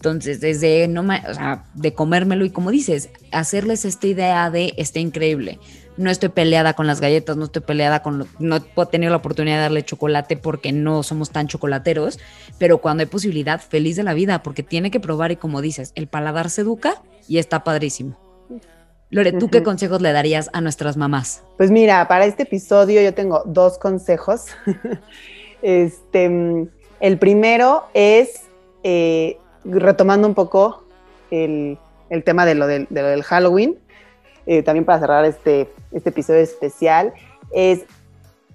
Entonces, 0.00 0.40
desde 0.40 0.88
no 0.88 1.02
o 1.02 1.34
sea, 1.34 1.64
de 1.74 1.92
comérmelo 1.92 2.46
y 2.46 2.50
como 2.50 2.70
dices, 2.70 3.10
hacerles 3.32 3.84
esta 3.84 4.06
idea 4.06 4.48
de 4.48 4.72
está 4.78 4.98
increíble. 4.98 5.58
No 5.98 6.08
estoy 6.08 6.30
peleada 6.30 6.72
con 6.72 6.86
las 6.86 7.02
galletas, 7.02 7.36
no 7.36 7.44
estoy 7.44 7.60
peleada 7.60 8.02
con, 8.02 8.20
lo, 8.20 8.26
no 8.38 8.60
puedo 8.60 8.88
tener 8.88 9.10
la 9.10 9.18
oportunidad 9.18 9.56
de 9.56 9.62
darle 9.62 9.84
chocolate 9.84 10.38
porque 10.38 10.72
no 10.72 11.02
somos 11.02 11.28
tan 11.28 11.48
chocolateros, 11.48 12.18
pero 12.56 12.78
cuando 12.78 13.02
hay 13.02 13.08
posibilidad, 13.08 13.60
feliz 13.60 13.96
de 13.96 14.02
la 14.02 14.14
vida, 14.14 14.42
porque 14.42 14.62
tiene 14.62 14.90
que 14.90 15.00
probar 15.00 15.32
y 15.32 15.36
como 15.36 15.60
dices, 15.60 15.92
el 15.94 16.06
paladar 16.06 16.48
se 16.48 16.62
educa 16.62 17.02
y 17.28 17.36
está 17.36 17.62
padrísimo. 17.62 18.18
Lore, 19.10 19.32
¿tú 19.32 19.36
uh 19.44 19.48
-huh. 19.48 19.50
qué 19.50 19.62
consejos 19.62 20.00
le 20.00 20.12
darías 20.12 20.48
a 20.54 20.62
nuestras 20.62 20.96
mamás? 20.96 21.42
Pues 21.58 21.70
mira, 21.70 22.08
para 22.08 22.24
este 22.24 22.44
episodio 22.44 23.02
yo 23.02 23.12
tengo 23.12 23.42
dos 23.44 23.76
consejos. 23.76 24.46
este, 25.62 26.70
el 27.00 27.18
primero 27.18 27.84
es, 27.94 28.42
eh, 28.82 29.38
retomando 29.64 30.28
un 30.28 30.34
poco 30.34 30.84
el, 31.30 31.78
el 32.10 32.24
tema 32.24 32.46
de 32.46 32.54
lo 32.54 32.66
del, 32.66 32.86
del 32.90 33.22
Halloween, 33.22 33.78
eh, 34.46 34.62
también 34.62 34.84
para 34.84 35.00
cerrar 35.00 35.24
este, 35.24 35.70
este 35.92 36.10
episodio 36.10 36.40
especial, 36.40 37.12
es 37.52 37.84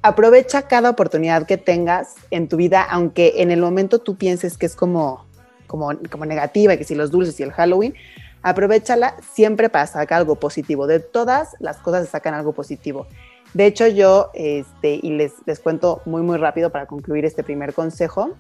aprovecha 0.02 0.64
cada 0.64 0.92
oportunidad 0.92 1.48
que 1.48 1.58
tengas 1.58 2.16
en 2.30 2.48
tu 2.48 2.58
vida, 2.58 2.84
aunque 2.84 3.34
en 3.38 3.50
el 3.50 3.60
momento 3.60 4.00
tú 4.00 4.16
pienses 4.16 4.58
que 4.58 4.68
es 4.68 4.76
como, 4.76 5.26
como, 5.66 5.92
como 6.12 6.26
negativa, 6.26 6.78
que 6.78 6.84
si 6.84 6.94
los 6.94 7.10
dulces 7.10 7.40
y 7.40 7.44
el 7.44 7.52
Halloween, 7.52 7.96
aprovechala 8.44 9.16
siempre 9.34 9.70
para 9.70 9.88
sacar 9.88 10.20
algo 10.20 10.36
positivo. 10.36 10.86
De 10.86 11.00
todas 11.00 11.56
las 11.60 11.78
cosas 11.78 12.06
se 12.06 12.12
sacan 12.12 12.36
algo 12.36 12.54
positivo. 12.54 13.08
De 13.56 13.66
hecho, 13.66 13.88
yo, 13.88 14.32
este, 14.34 15.00
y 15.02 15.12
les, 15.12 15.32
les 15.46 15.62
cuento 15.62 16.02
muy, 16.04 16.22
muy 16.22 16.38
rápido 16.38 16.72
para 16.72 16.88
concluir 16.88 17.24
este 17.24 17.42
primer 17.42 17.74
consejo, 17.74 18.32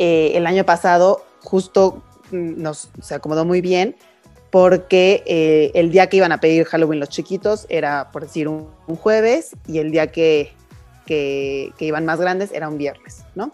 eh, 0.00 0.32
el 0.34 0.44
año 0.48 0.64
pasado 0.64 1.24
justo 1.44 2.02
nos 2.32 2.90
se 3.00 3.14
acomodó 3.14 3.44
muy 3.44 3.60
bien 3.60 3.94
porque 4.50 5.22
eh, 5.26 5.70
el 5.74 5.92
día 5.92 6.08
que 6.08 6.16
iban 6.16 6.32
a 6.32 6.40
pedir 6.40 6.64
Halloween 6.64 6.98
los 6.98 7.10
chiquitos 7.10 7.64
era, 7.68 8.10
por 8.10 8.22
decir, 8.22 8.48
un, 8.48 8.68
un 8.88 8.96
jueves 8.96 9.54
y 9.68 9.78
el 9.78 9.92
día 9.92 10.08
que, 10.08 10.52
que, 11.06 11.72
que, 11.78 11.84
iban 11.84 12.04
más 12.04 12.20
grandes 12.20 12.50
era 12.50 12.68
un 12.68 12.78
viernes, 12.78 13.24
¿no? 13.36 13.52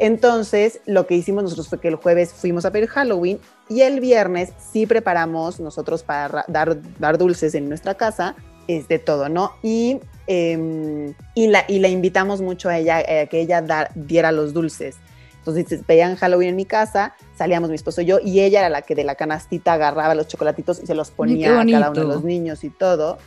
Entonces, 0.00 0.80
lo 0.86 1.06
que 1.06 1.14
hicimos 1.14 1.42
nosotros 1.42 1.68
fue 1.68 1.78
que 1.78 1.88
el 1.88 1.96
jueves 1.96 2.32
fuimos 2.32 2.64
a 2.64 2.70
pedir 2.70 2.88
Halloween 2.88 3.38
y 3.68 3.82
el 3.82 4.00
viernes 4.00 4.54
sí 4.72 4.86
preparamos 4.86 5.60
nosotros 5.60 6.02
para 6.02 6.46
dar, 6.48 6.78
dar 6.98 7.18
dulces 7.18 7.54
en 7.54 7.68
nuestra 7.68 7.94
casa, 7.94 8.34
es 8.68 8.88
de 8.88 8.98
todo, 8.98 9.28
¿no? 9.28 9.52
Y, 9.62 10.00
em, 10.26 11.14
y, 11.34 11.48
la, 11.48 11.64
y 11.68 11.78
la 11.78 11.88
invitamos 11.88 12.40
mucho 12.40 12.68
a 12.68 12.78
ella, 12.78 12.98
a 12.98 13.26
que 13.26 13.40
ella 13.40 13.90
diera 13.94 14.32
los 14.32 14.52
dulces. 14.52 14.96
Entonces 15.38 15.84
veían 15.86 16.14
Halloween 16.16 16.50
en 16.50 16.56
mi 16.56 16.66
casa, 16.66 17.14
salíamos 17.36 17.68
mi 17.68 17.74
esposo 17.74 18.00
y 18.00 18.04
yo, 18.04 18.20
y 18.22 18.40
ella 18.40 18.60
era 18.60 18.68
la 18.68 18.82
que 18.82 18.94
de 18.94 19.02
la 19.02 19.16
canastita 19.16 19.72
agarraba 19.72 20.14
los 20.14 20.28
chocolatitos 20.28 20.80
y 20.80 20.86
se 20.86 20.94
los 20.94 21.10
ponía 21.10 21.60
a 21.60 21.66
cada 21.66 21.90
uno 21.90 22.00
de 22.00 22.06
los 22.06 22.22
niños 22.22 22.62
y 22.62 22.70
todo. 22.70 23.18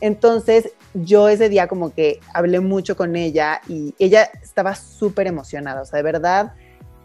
Entonces 0.00 0.72
yo 0.94 1.28
ese 1.28 1.48
día 1.48 1.68
como 1.68 1.94
que 1.94 2.18
hablé 2.34 2.58
mucho 2.58 2.96
con 2.96 3.14
ella 3.14 3.60
y 3.68 3.94
ella 4.00 4.28
estaba 4.42 4.74
súper 4.74 5.28
emocionada, 5.28 5.82
o 5.82 5.84
sea, 5.84 5.98
de 5.98 6.02
verdad, 6.02 6.54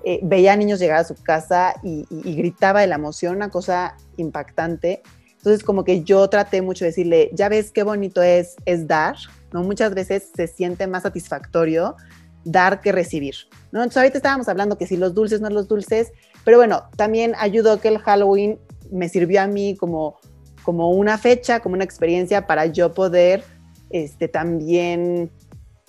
eh, 0.04 0.20
veía 0.24 0.54
a 0.54 0.56
niños 0.56 0.80
llegar 0.80 0.98
a 0.98 1.04
su 1.04 1.16
casa 1.16 1.76
y, 1.84 2.08
gritaba 2.10 2.82
de 2.82 2.88
la 2.88 2.96
emoción, 2.96 3.36
una 3.36 3.50
cosa 3.50 3.96
impactante. 4.16 5.04
Entonces 5.48 5.64
como 5.64 5.86
que 5.86 6.04
yo 6.04 6.28
traté 6.28 6.62
mucho 6.62 6.84
de 6.84 6.90
decirle, 6.90 7.30
ya 7.32 7.48
ves 7.48 7.72
qué 7.72 7.84
bonito 7.84 8.22
es, 8.22 8.58
es 8.66 8.86
dar, 8.86 9.16
¿no? 9.54 9.64
Muchas 9.64 9.94
veces 9.94 10.30
se 10.36 10.46
siente 10.46 10.88
más 10.88 11.04
satisfactorio 11.04 11.96
dar 12.44 12.82
que 12.82 12.92
recibir, 12.92 13.34
¿no? 13.72 13.80
Entonces 13.80 13.98
ahorita 13.98 14.18
estábamos 14.18 14.50
hablando 14.50 14.78
que 14.78 14.86
si 14.86 14.98
los 14.98 15.14
dulces, 15.14 15.40
no 15.40 15.50
los 15.50 15.70
dulces, 15.70 16.12
pero 16.44 16.58
bueno, 16.58 16.84
también 16.98 17.34
ayudó 17.40 17.80
que 17.80 17.88
el 17.88 18.00
Halloween 18.00 18.60
me 18.92 19.08
sirvió 19.08 19.42
a 19.42 19.48
mí 19.48 19.78
como, 19.78 20.20
como 20.64 20.90
una 20.90 21.18
fecha, 21.18 21.62
como 21.62 21.76
una 21.76 21.86
experiencia 21.86 22.46
para 22.46 22.66
yo 22.66 22.94
poder 22.94 23.42
este, 23.90 24.28
también 24.28 25.32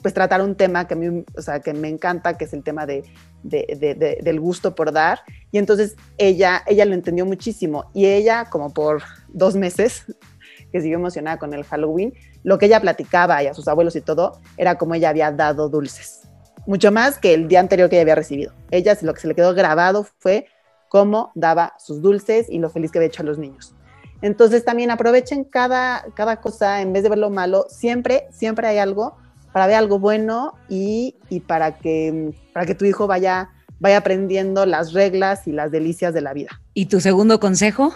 pues 0.03 0.15
tratar 0.15 0.43
un 0.43 0.55
tema 0.55 0.87
que 0.87 0.95
a 0.95 0.97
mí, 0.97 1.25
o 1.37 1.43
sea, 1.43 1.61
que 1.61 1.75
me 1.75 1.89
encanta, 1.89 2.37
que 2.39 2.45
es 2.45 2.53
el 2.53 2.63
tema 2.63 2.87
de, 2.87 3.05
del 3.43 4.41
gusto 4.41 4.75
por 4.75 4.93
dar. 4.93 5.21
Y 5.51 5.59
entonces 5.59 5.97
ella, 6.17 6.63
ella 6.67 6.85
lo 6.85 6.95
entendió 6.95 7.27
muchísimo. 7.27 7.91
Y 7.95 8.07
ella, 8.07 8.47
como 8.51 8.73
por 8.73 9.03
dos 9.29 9.57
meses, 9.57 10.05
que 10.73 10.81
siguió 10.81 10.99
emocionada 10.99 11.39
con 11.39 11.55
el 11.55 11.65
Halloween, 11.65 12.15
lo 12.45 12.59
que 12.59 12.67
ella 12.67 12.81
platicaba 12.81 13.43
y 13.43 13.47
a 13.47 13.55
sus 13.55 13.69
abuelos 13.69 13.97
y 13.97 14.01
todo, 14.01 14.41
era 14.57 14.79
como 14.79 14.95
ella 14.95 15.11
había 15.11 15.33
dado 15.33 15.69
dulces 15.69 16.29
mucho 16.69 16.93
más 16.93 17.17
que 17.17 17.33
el 17.33 17.49
día 17.49 17.61
anterior 17.61 17.89
que 17.89 17.97
ella 17.97 18.03
había 18.03 18.15
recibido. 18.15 18.53
Ella 18.71 18.95
lo 19.01 19.15
que 19.15 19.21
se 19.21 19.27
le 19.27 19.35
quedó 19.35 19.55
grabado 19.55 20.07
fue 20.19 20.49
cómo 20.91 21.33
daba 21.35 21.73
sus 21.79 22.03
dulces 22.03 22.47
y 22.51 22.59
lo 22.59 22.69
feliz 22.69 22.93
que 22.93 22.99
había 22.99 23.09
hecho 23.09 23.23
a 23.23 23.25
los 23.25 23.39
niños. 23.39 23.75
Entonces 24.21 24.67
también 24.67 24.91
aprovechen 24.91 25.45
cada, 25.45 26.05
cada 26.15 26.43
cosa, 26.43 26.83
en 26.83 26.93
vez 26.93 27.05
de 27.05 27.09
ver 27.09 27.19
lo 27.19 27.31
malo, 27.31 27.65
siempre, 27.71 28.27
siempre 28.31 28.69
hay 28.69 28.77
algo 28.77 29.17
para 29.53 29.67
ver 29.67 29.77
algo 29.77 29.99
bueno 29.99 30.55
y, 30.69 31.17
y 31.29 31.41
para, 31.41 31.79
que, 31.79 32.33
para 32.53 32.67
que 32.67 32.75
tu 32.75 32.85
hijo 32.85 33.07
vaya, 33.07 33.51
vaya 33.81 33.99
aprendiendo 33.99 34.67
las 34.67 34.93
reglas 34.93 35.47
y 35.47 35.53
las 35.53 35.71
delicias 35.71 36.15
de 36.15 36.21
la 36.21 36.33
vida. 36.33 36.61
¿Y 36.75 36.87
tu 36.87 37.01
segundo 37.01 37.41
consejo? 37.41 37.95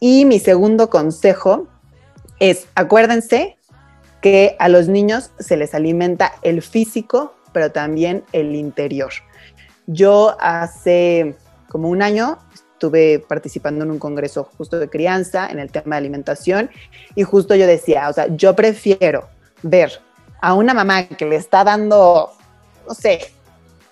Y 0.00 0.24
mi 0.24 0.38
segundo 0.38 0.90
consejo 0.90 1.68
es, 2.40 2.66
acuérdense 2.74 3.56
que 4.20 4.56
a 4.58 4.68
los 4.68 4.88
niños 4.88 5.30
se 5.38 5.56
les 5.56 5.74
alimenta 5.74 6.32
el 6.42 6.62
físico 6.62 7.36
pero 7.56 7.72
también 7.72 8.22
el 8.34 8.54
interior. 8.54 9.10
Yo 9.86 10.36
hace 10.40 11.36
como 11.70 11.88
un 11.88 12.02
año 12.02 12.36
estuve 12.52 13.18
participando 13.18 13.82
en 13.82 13.92
un 13.92 13.98
congreso 13.98 14.44
justo 14.58 14.78
de 14.78 14.90
crianza 14.90 15.48
en 15.48 15.58
el 15.58 15.72
tema 15.72 15.96
de 15.96 16.00
alimentación 16.00 16.68
y 17.14 17.22
justo 17.22 17.54
yo 17.54 17.66
decía, 17.66 18.10
o 18.10 18.12
sea, 18.12 18.26
yo 18.36 18.54
prefiero 18.54 19.30
ver 19.62 20.02
a 20.40 20.54
una 20.54 20.74
mamá 20.74 21.06
que 21.06 21.24
le 21.24 21.36
está 21.36 21.64
dando, 21.64 22.32
no 22.86 22.94
sé, 22.94 23.32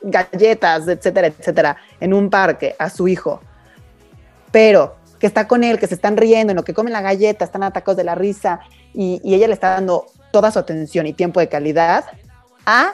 galletas, 0.02 0.87
etcétera, 0.88 1.28
etcétera, 1.28 1.76
en 2.00 2.14
un 2.14 2.30
parque 2.30 2.76
a 2.78 2.90
su 2.90 3.09
hijo, 3.09 3.40
pero 4.50 4.96
que 5.18 5.26
está 5.26 5.48
con 5.48 5.64
él, 5.64 5.78
que 5.78 5.87
se 5.87 5.94
están 5.94 6.16
riendo, 6.16 6.50
en 6.50 6.57
lo 6.57 6.64
que 6.64 6.74
comen 6.74 6.92
la 6.92 7.00
galleta, 7.00 7.44
están 7.44 7.62
atacados 7.62 7.96
de 7.96 8.04
la 8.04 8.14
risa 8.14 8.61
y, 8.92 9.20
ella 9.24 9.48
le 9.48 9.54
está 9.54 9.70
dando 9.70 10.07
toda 10.30 10.50
su 10.50 10.59
atención 10.59 11.07
y 11.07 11.12
tiempo 11.12 11.40
de 11.40 11.48
calidad, 11.48 12.04
a 12.66 12.92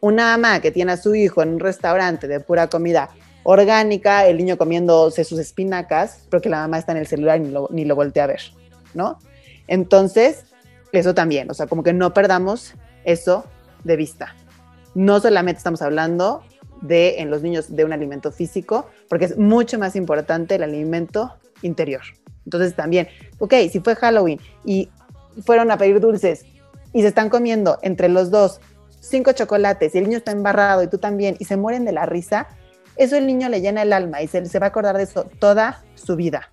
una 0.00 0.36
mamá 0.36 0.60
que 0.60 0.70
tiene 0.70 0.92
a 0.92 0.96
su 0.96 1.14
hijo 1.14 1.42
en 1.42 1.50
un 1.50 1.60
restaurante 1.60 2.26
de 2.26 2.40
pura 2.40 2.68
comida 2.68 3.10
orgánica, 3.44 4.26
el 4.26 4.38
niño 4.38 4.56
comiéndose 4.56 5.24
sus 5.24 5.38
espinacas, 5.38 6.26
pero 6.30 6.40
que 6.40 6.48
la 6.48 6.58
mamá 6.58 6.78
está 6.78 6.92
en 6.92 6.98
el 6.98 7.06
celular 7.06 7.38
y 7.38 7.44
ni 7.44 7.50
lo, 7.50 7.68
ni 7.70 7.84
lo 7.84 7.94
voltea 7.94 8.24
a 8.24 8.28
ver, 8.28 8.40
¿no? 8.94 9.18
Entonces, 9.68 10.44
eso 10.92 11.14
también, 11.14 11.50
o 11.50 11.54
sea, 11.54 11.66
como 11.66 11.82
que 11.82 11.92
no 11.92 12.12
perdamos 12.12 12.74
eso 13.04 13.44
de 13.84 13.96
vista. 13.96 14.34
No 14.94 15.20
solamente 15.20 15.58
estamos 15.58 15.82
hablando 15.82 16.42
de 16.82 17.20
en 17.20 17.30
los 17.30 17.42
niños 17.42 17.74
de 17.74 17.84
un 17.84 17.92
alimento 17.92 18.30
físico, 18.30 18.86
porque 19.08 19.26
es 19.26 19.38
mucho 19.38 19.78
más 19.78 19.96
importante 19.96 20.56
el 20.56 20.62
alimento 20.62 21.32
interior. 21.62 22.02
Entonces 22.44 22.74
también, 22.74 23.08
ok, 23.38 23.54
si 23.70 23.80
fue 23.80 23.94
Halloween 23.96 24.40
y 24.64 24.90
fueron 25.44 25.70
a 25.70 25.78
pedir 25.78 26.00
dulces 26.00 26.44
y 26.92 27.02
se 27.02 27.08
están 27.08 27.30
comiendo 27.30 27.78
entre 27.82 28.08
los 28.08 28.30
dos 28.30 28.60
cinco 29.00 29.32
chocolates 29.32 29.94
y 29.94 29.98
el 29.98 30.04
niño 30.04 30.18
está 30.18 30.32
embarrado 30.32 30.82
y 30.82 30.88
tú 30.88 30.98
también 30.98 31.36
y 31.38 31.44
se 31.44 31.56
mueren 31.56 31.84
de 31.84 31.92
la 31.92 32.06
risa, 32.06 32.48
eso 32.96 33.16
el 33.16 33.26
niño 33.26 33.48
le 33.48 33.60
llena 33.60 33.82
el 33.82 33.92
alma 33.92 34.22
y 34.22 34.28
se, 34.28 34.44
se 34.44 34.58
va 34.58 34.66
a 34.66 34.68
acordar 34.68 34.96
de 34.96 35.04
eso 35.04 35.24
toda 35.38 35.82
su 35.94 36.16
vida, 36.16 36.50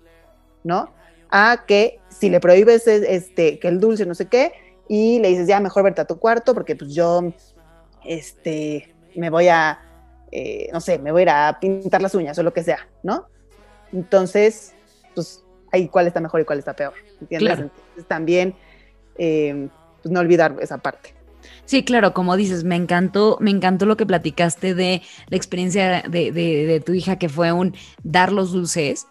¿no? 0.64 0.92
A 1.30 1.64
que 1.66 2.00
si 2.08 2.28
le 2.28 2.40
prohíbes 2.40 2.86
este, 2.86 3.58
que 3.58 3.68
el 3.68 3.80
dulce 3.80 4.06
no 4.06 4.14
sé 4.14 4.26
qué 4.26 4.52
y 4.88 5.20
le 5.20 5.28
dices 5.28 5.46
ya 5.46 5.60
mejor 5.60 5.84
verte 5.84 6.00
a 6.00 6.06
tu 6.06 6.18
cuarto 6.18 6.54
porque 6.54 6.74
pues 6.76 6.94
yo 6.94 7.32
este, 8.04 8.94
me 9.14 9.30
voy 9.30 9.48
a, 9.48 9.80
eh, 10.32 10.68
no 10.72 10.80
sé, 10.80 10.98
me 10.98 11.12
voy 11.12 11.20
a 11.20 11.22
ir 11.22 11.30
a 11.30 11.58
pintar 11.60 12.02
las 12.02 12.14
uñas 12.14 12.38
o 12.38 12.42
lo 12.42 12.52
que 12.52 12.64
sea, 12.64 12.88
¿no? 13.02 13.26
Entonces, 13.92 14.74
pues 15.14 15.44
ahí 15.72 15.88
cuál 15.88 16.06
está 16.06 16.20
mejor 16.20 16.40
y 16.40 16.44
cuál 16.44 16.58
está 16.58 16.74
peor, 16.74 16.94
¿entiendes? 17.20 17.58
Entonces 17.58 18.06
también, 18.08 18.54
eh, 19.16 19.68
pues 20.02 20.12
no 20.12 20.20
olvidar 20.20 20.56
esa 20.60 20.78
parte. 20.78 21.14
Sí, 21.64 21.84
claro, 21.84 22.12
como 22.12 22.36
dices, 22.36 22.64
me 22.64 22.76
encantó, 22.76 23.38
me 23.40 23.50
encantó 23.50 23.86
lo 23.86 23.96
que 23.96 24.06
platicaste 24.06 24.74
de 24.74 25.02
la 25.28 25.36
experiencia 25.36 26.02
de, 26.02 26.82
tu 26.84 26.92
hija 26.92 27.16
que 27.16 27.28
fue 27.28 27.52
un 27.52 27.74
dar 28.02 28.32
los 28.32 28.52
dulces, 28.52 29.06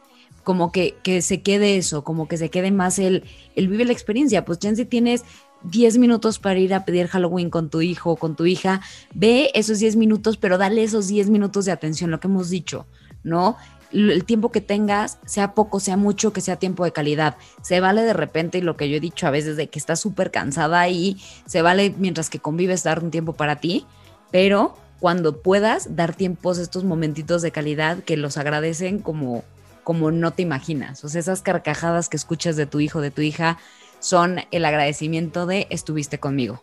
como 0.49 0.71
que, 0.71 0.95
que, 1.03 1.21
se 1.21 1.43
quede 1.43 1.77
eso, 1.77 2.03
como 2.03 2.27
que 2.27 2.35
se 2.35 2.49
quede 2.49 2.71
más 2.71 2.97
el, 2.97 3.23
el 3.55 3.67
vive 3.67 3.85
la 3.85 3.93
experiencia. 3.93 4.45
Pues 4.45 4.57
chance 4.57 4.83
tienes 4.83 5.23
10 5.61 5.99
minutos 5.99 6.39
para 6.39 6.57
ir 6.57 6.73
a 6.73 6.85
pedir 6.85 7.05
Halloween 7.05 7.51
con 7.51 7.69
tu 7.69 7.81
hijo 7.81 8.13
o 8.13 8.15
con 8.15 8.35
tu 8.35 8.47
hija, 8.47 8.81
ve 9.13 9.51
esos 9.53 9.77
10 9.77 9.95
minutos, 9.95 10.37
pero 10.37 10.57
dale 10.57 10.81
esos 10.81 11.07
10 11.07 11.29
minutos 11.29 11.65
de 11.65 11.71
atención, 11.71 12.09
lo 12.09 12.19
que 12.19 12.29
hemos 12.29 12.49
dicho, 12.49 12.87
¿no? 13.21 13.57
el 13.91 14.25
tiempo 14.25 14.51
que 14.51 14.59
tengas, 14.59 15.19
sea 15.23 15.53
poco, 15.53 15.79
sea 15.79 15.97
mucho, 15.97 16.33
que 16.33 16.41
sea 16.41 16.55
tiempo 16.55 16.83
de 16.83 16.93
calidad. 16.93 17.37
Se 17.61 17.79
vale 17.79 18.01
de 18.01 18.13
repente, 18.13 18.57
y 18.57 18.61
lo 18.61 18.75
que 18.75 18.89
yo 18.89 18.97
he 18.97 18.99
dicho 18.99 19.27
a 19.27 19.31
veces, 19.31 19.55
de 19.55 19.67
que 19.67 19.77
estás 19.77 19.99
súper 19.99 20.31
cansada 20.31 20.89
y 20.89 21.21
se 21.45 21.61
vale 21.61 21.93
mientras 21.95 22.31
que 22.31 22.39
convives 22.39 22.81
dar 22.81 23.03
un 23.03 23.11
tiempo 23.11 23.33
para 23.33 23.57
ti, 23.57 23.85
pero 24.31 24.75
cuando 24.99 25.43
puedas 25.43 25.95
dar 25.95 26.15
tiempos, 26.15 26.57
estos 26.57 26.85
momentitos 26.85 27.43
de 27.43 27.51
calidad 27.51 27.99
que 28.03 28.17
los 28.17 28.37
agradecen 28.37 28.97
como, 28.97 29.43
como 29.83 30.11
no 30.11 30.31
te 30.31 30.41
imaginas. 30.41 31.03
O 31.03 31.09
sea, 31.09 31.19
esas 31.19 31.41
carcajadas 31.41 32.09
que 32.09 32.17
escuchas 32.17 32.55
de 32.55 32.65
tu 32.65 32.79
hijo, 32.79 33.01
de 33.01 33.11
tu 33.11 33.21
hija, 33.21 33.57
son 33.99 34.41
el 34.51 34.65
agradecimiento 34.65 35.45
de 35.45 35.67
estuviste 35.69 36.19
conmigo. 36.19 36.61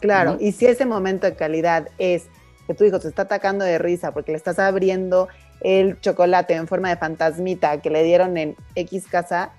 Claro, 0.00 0.36
y 0.40 0.52
si 0.52 0.66
ese 0.66 0.84
momento 0.84 1.26
de 1.26 1.34
calidad 1.34 1.88
es 1.98 2.24
que 2.66 2.74
tu 2.74 2.84
hijo 2.84 3.00
te 3.00 3.08
está 3.08 3.22
atacando 3.22 3.64
de 3.64 3.78
risa 3.78 4.12
porque 4.12 4.32
le 4.32 4.38
estás 4.38 4.58
abriendo 4.58 5.28
el 5.60 5.98
chocolate 6.00 6.54
en 6.54 6.68
forma 6.68 6.90
de 6.90 6.96
fantasmita 6.96 7.80
que 7.80 7.90
le 7.90 8.02
dieron 8.02 8.36
en 8.36 8.56
X 8.74 9.06
casa, 9.06 9.52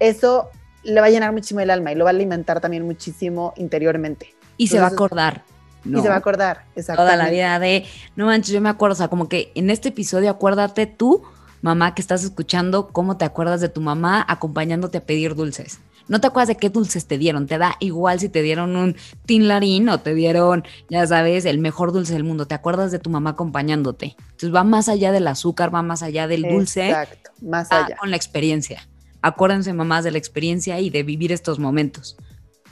eso 0.00 0.48
le 0.84 1.00
va 1.00 1.06
a 1.06 1.10
llenar 1.10 1.32
muchísimo 1.32 1.60
el 1.60 1.70
alma 1.70 1.92
y 1.92 1.96
lo 1.96 2.04
va 2.04 2.10
a 2.10 2.14
alimentar 2.14 2.60
también 2.60 2.84
muchísimo 2.84 3.52
interiormente. 3.56 4.34
Y 4.56 4.68
se 4.68 4.80
va 4.80 4.86
a 4.86 4.90
acordar. 4.90 5.44
Y 5.84 6.00
se 6.00 6.08
va 6.08 6.14
a 6.14 6.18
acordar, 6.18 6.64
exactamente. 6.74 7.14
Toda 7.14 7.24
la 7.24 7.30
vida 7.30 7.58
de, 7.58 7.86
no 8.16 8.26
manches, 8.26 8.52
yo 8.52 8.60
me 8.60 8.68
acuerdo, 8.68 8.94
o 8.94 8.96
sea, 8.96 9.08
como 9.08 9.28
que 9.28 9.52
en 9.54 9.70
este 9.70 9.90
episodio 9.90 10.30
acuérdate 10.30 10.86
tú, 10.86 11.22
mamá, 11.62 11.94
que 11.94 12.02
estás 12.02 12.24
escuchando, 12.24 12.88
cómo 12.88 13.16
te 13.16 13.24
acuerdas 13.24 13.60
de 13.60 13.68
tu 13.68 13.80
mamá 13.80 14.24
acompañándote 14.28 14.98
a 14.98 15.06
pedir 15.06 15.34
dulces 15.34 15.80
no 16.08 16.20
te 16.20 16.26
acuerdas 16.26 16.48
de 16.48 16.56
qué 16.56 16.70
dulces 16.70 17.06
te 17.06 17.18
dieron, 17.18 17.46
te 17.46 17.58
da 17.58 17.76
igual 17.80 18.18
si 18.18 18.28
te 18.28 18.42
dieron 18.42 18.76
un 18.76 18.96
tinlarín 19.26 19.88
o 19.88 20.00
te 20.00 20.14
dieron, 20.14 20.64
ya 20.88 21.06
sabes, 21.06 21.44
el 21.44 21.58
mejor 21.58 21.92
dulce 21.92 22.14
del 22.14 22.24
mundo, 22.24 22.46
te 22.46 22.54
acuerdas 22.54 22.90
de 22.90 22.98
tu 22.98 23.10
mamá 23.10 23.30
acompañándote. 23.30 24.16
Entonces 24.18 24.54
va 24.54 24.64
más 24.64 24.88
allá 24.88 25.12
del 25.12 25.28
azúcar, 25.28 25.72
va 25.72 25.82
más 25.82 26.02
allá 26.02 26.26
del 26.26 26.42
dulce. 26.42 26.88
Exacto, 26.88 27.30
más 27.42 27.70
allá. 27.70 27.96
Con 27.96 28.10
la 28.10 28.16
experiencia. 28.16 28.88
Acuérdense 29.20 29.72
mamás 29.72 30.04
de 30.04 30.12
la 30.12 30.18
experiencia 30.18 30.80
y 30.80 30.90
de 30.90 31.02
vivir 31.02 31.32
estos 31.32 31.58
momentos. 31.58 32.16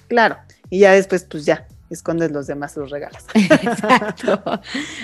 Claro, 0.09 0.37
y 0.71 0.81
ya 0.81 0.93
después 0.93 1.25
pues 1.25 1.45
ya, 1.45 1.67
escondes 1.91 2.33
los 2.33 2.47
demás 2.47 2.77
los 2.77 2.91
regalos. 2.91 3.25
Exacto. 3.35 4.43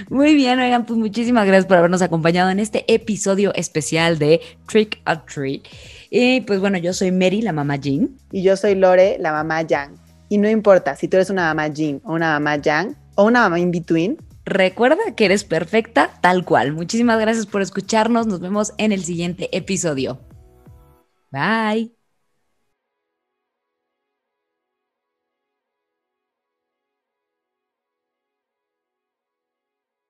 Muy 0.09 0.35
bien, 0.35 0.59
oigan, 0.61 0.87
pues 0.87 0.99
muchísimas 0.99 1.47
gracias 1.47 1.67
por 1.67 1.77
habernos 1.77 2.03
acompañado 2.03 2.51
en 2.51 2.59
este 2.59 2.85
episodio 2.93 3.53
especial 3.55 4.19
de 4.19 4.41
Trick 4.67 5.01
or 5.07 5.25
Treat. 5.27 5.63
Y 6.11 6.43
pues 6.43 6.61
bueno, 6.61 6.79
yo 6.79 6.93
soy 6.93 7.11
Mary, 7.11 7.43
la 7.43 7.53
mamá 7.53 7.77
Jean. 7.77 8.11
Y 8.31 8.43
yo 8.43 8.57
soy 8.57 8.75
Lore, 8.75 9.17
la 9.19 9.33
mamá 9.33 9.63
Yang. 9.63 9.95
Y 10.29 10.39
no 10.39 10.49
importa 10.49 10.97
si 10.97 11.09
tú 11.09 11.17
eres 11.17 11.31
una 11.31 11.47
mamá 11.47 11.69
Jean 11.69 12.01
o 12.05 12.15
una 12.15 12.39
mamá 12.39 12.57
Yang 12.57 12.97
o 13.15 13.25
una 13.25 13.41
mamá 13.41 13.59
in 13.59 13.71
between, 13.71 14.19
Recuerda 14.45 15.15
que 15.17 15.25
eres 15.25 15.45
perfecta 15.45 16.11
tal 16.21 16.45
cual. 16.45 16.73
Muchísimas 16.73 17.21
gracias 17.21 17.47
por 17.47 17.63
escucharnos. 17.63 18.27
Nos 18.27 18.41
vemos 18.41 18.73
en 18.77 18.93
el 18.93 19.05
siguiente 19.05 19.49
episodio. 19.57 20.19
Bye. 21.31 22.02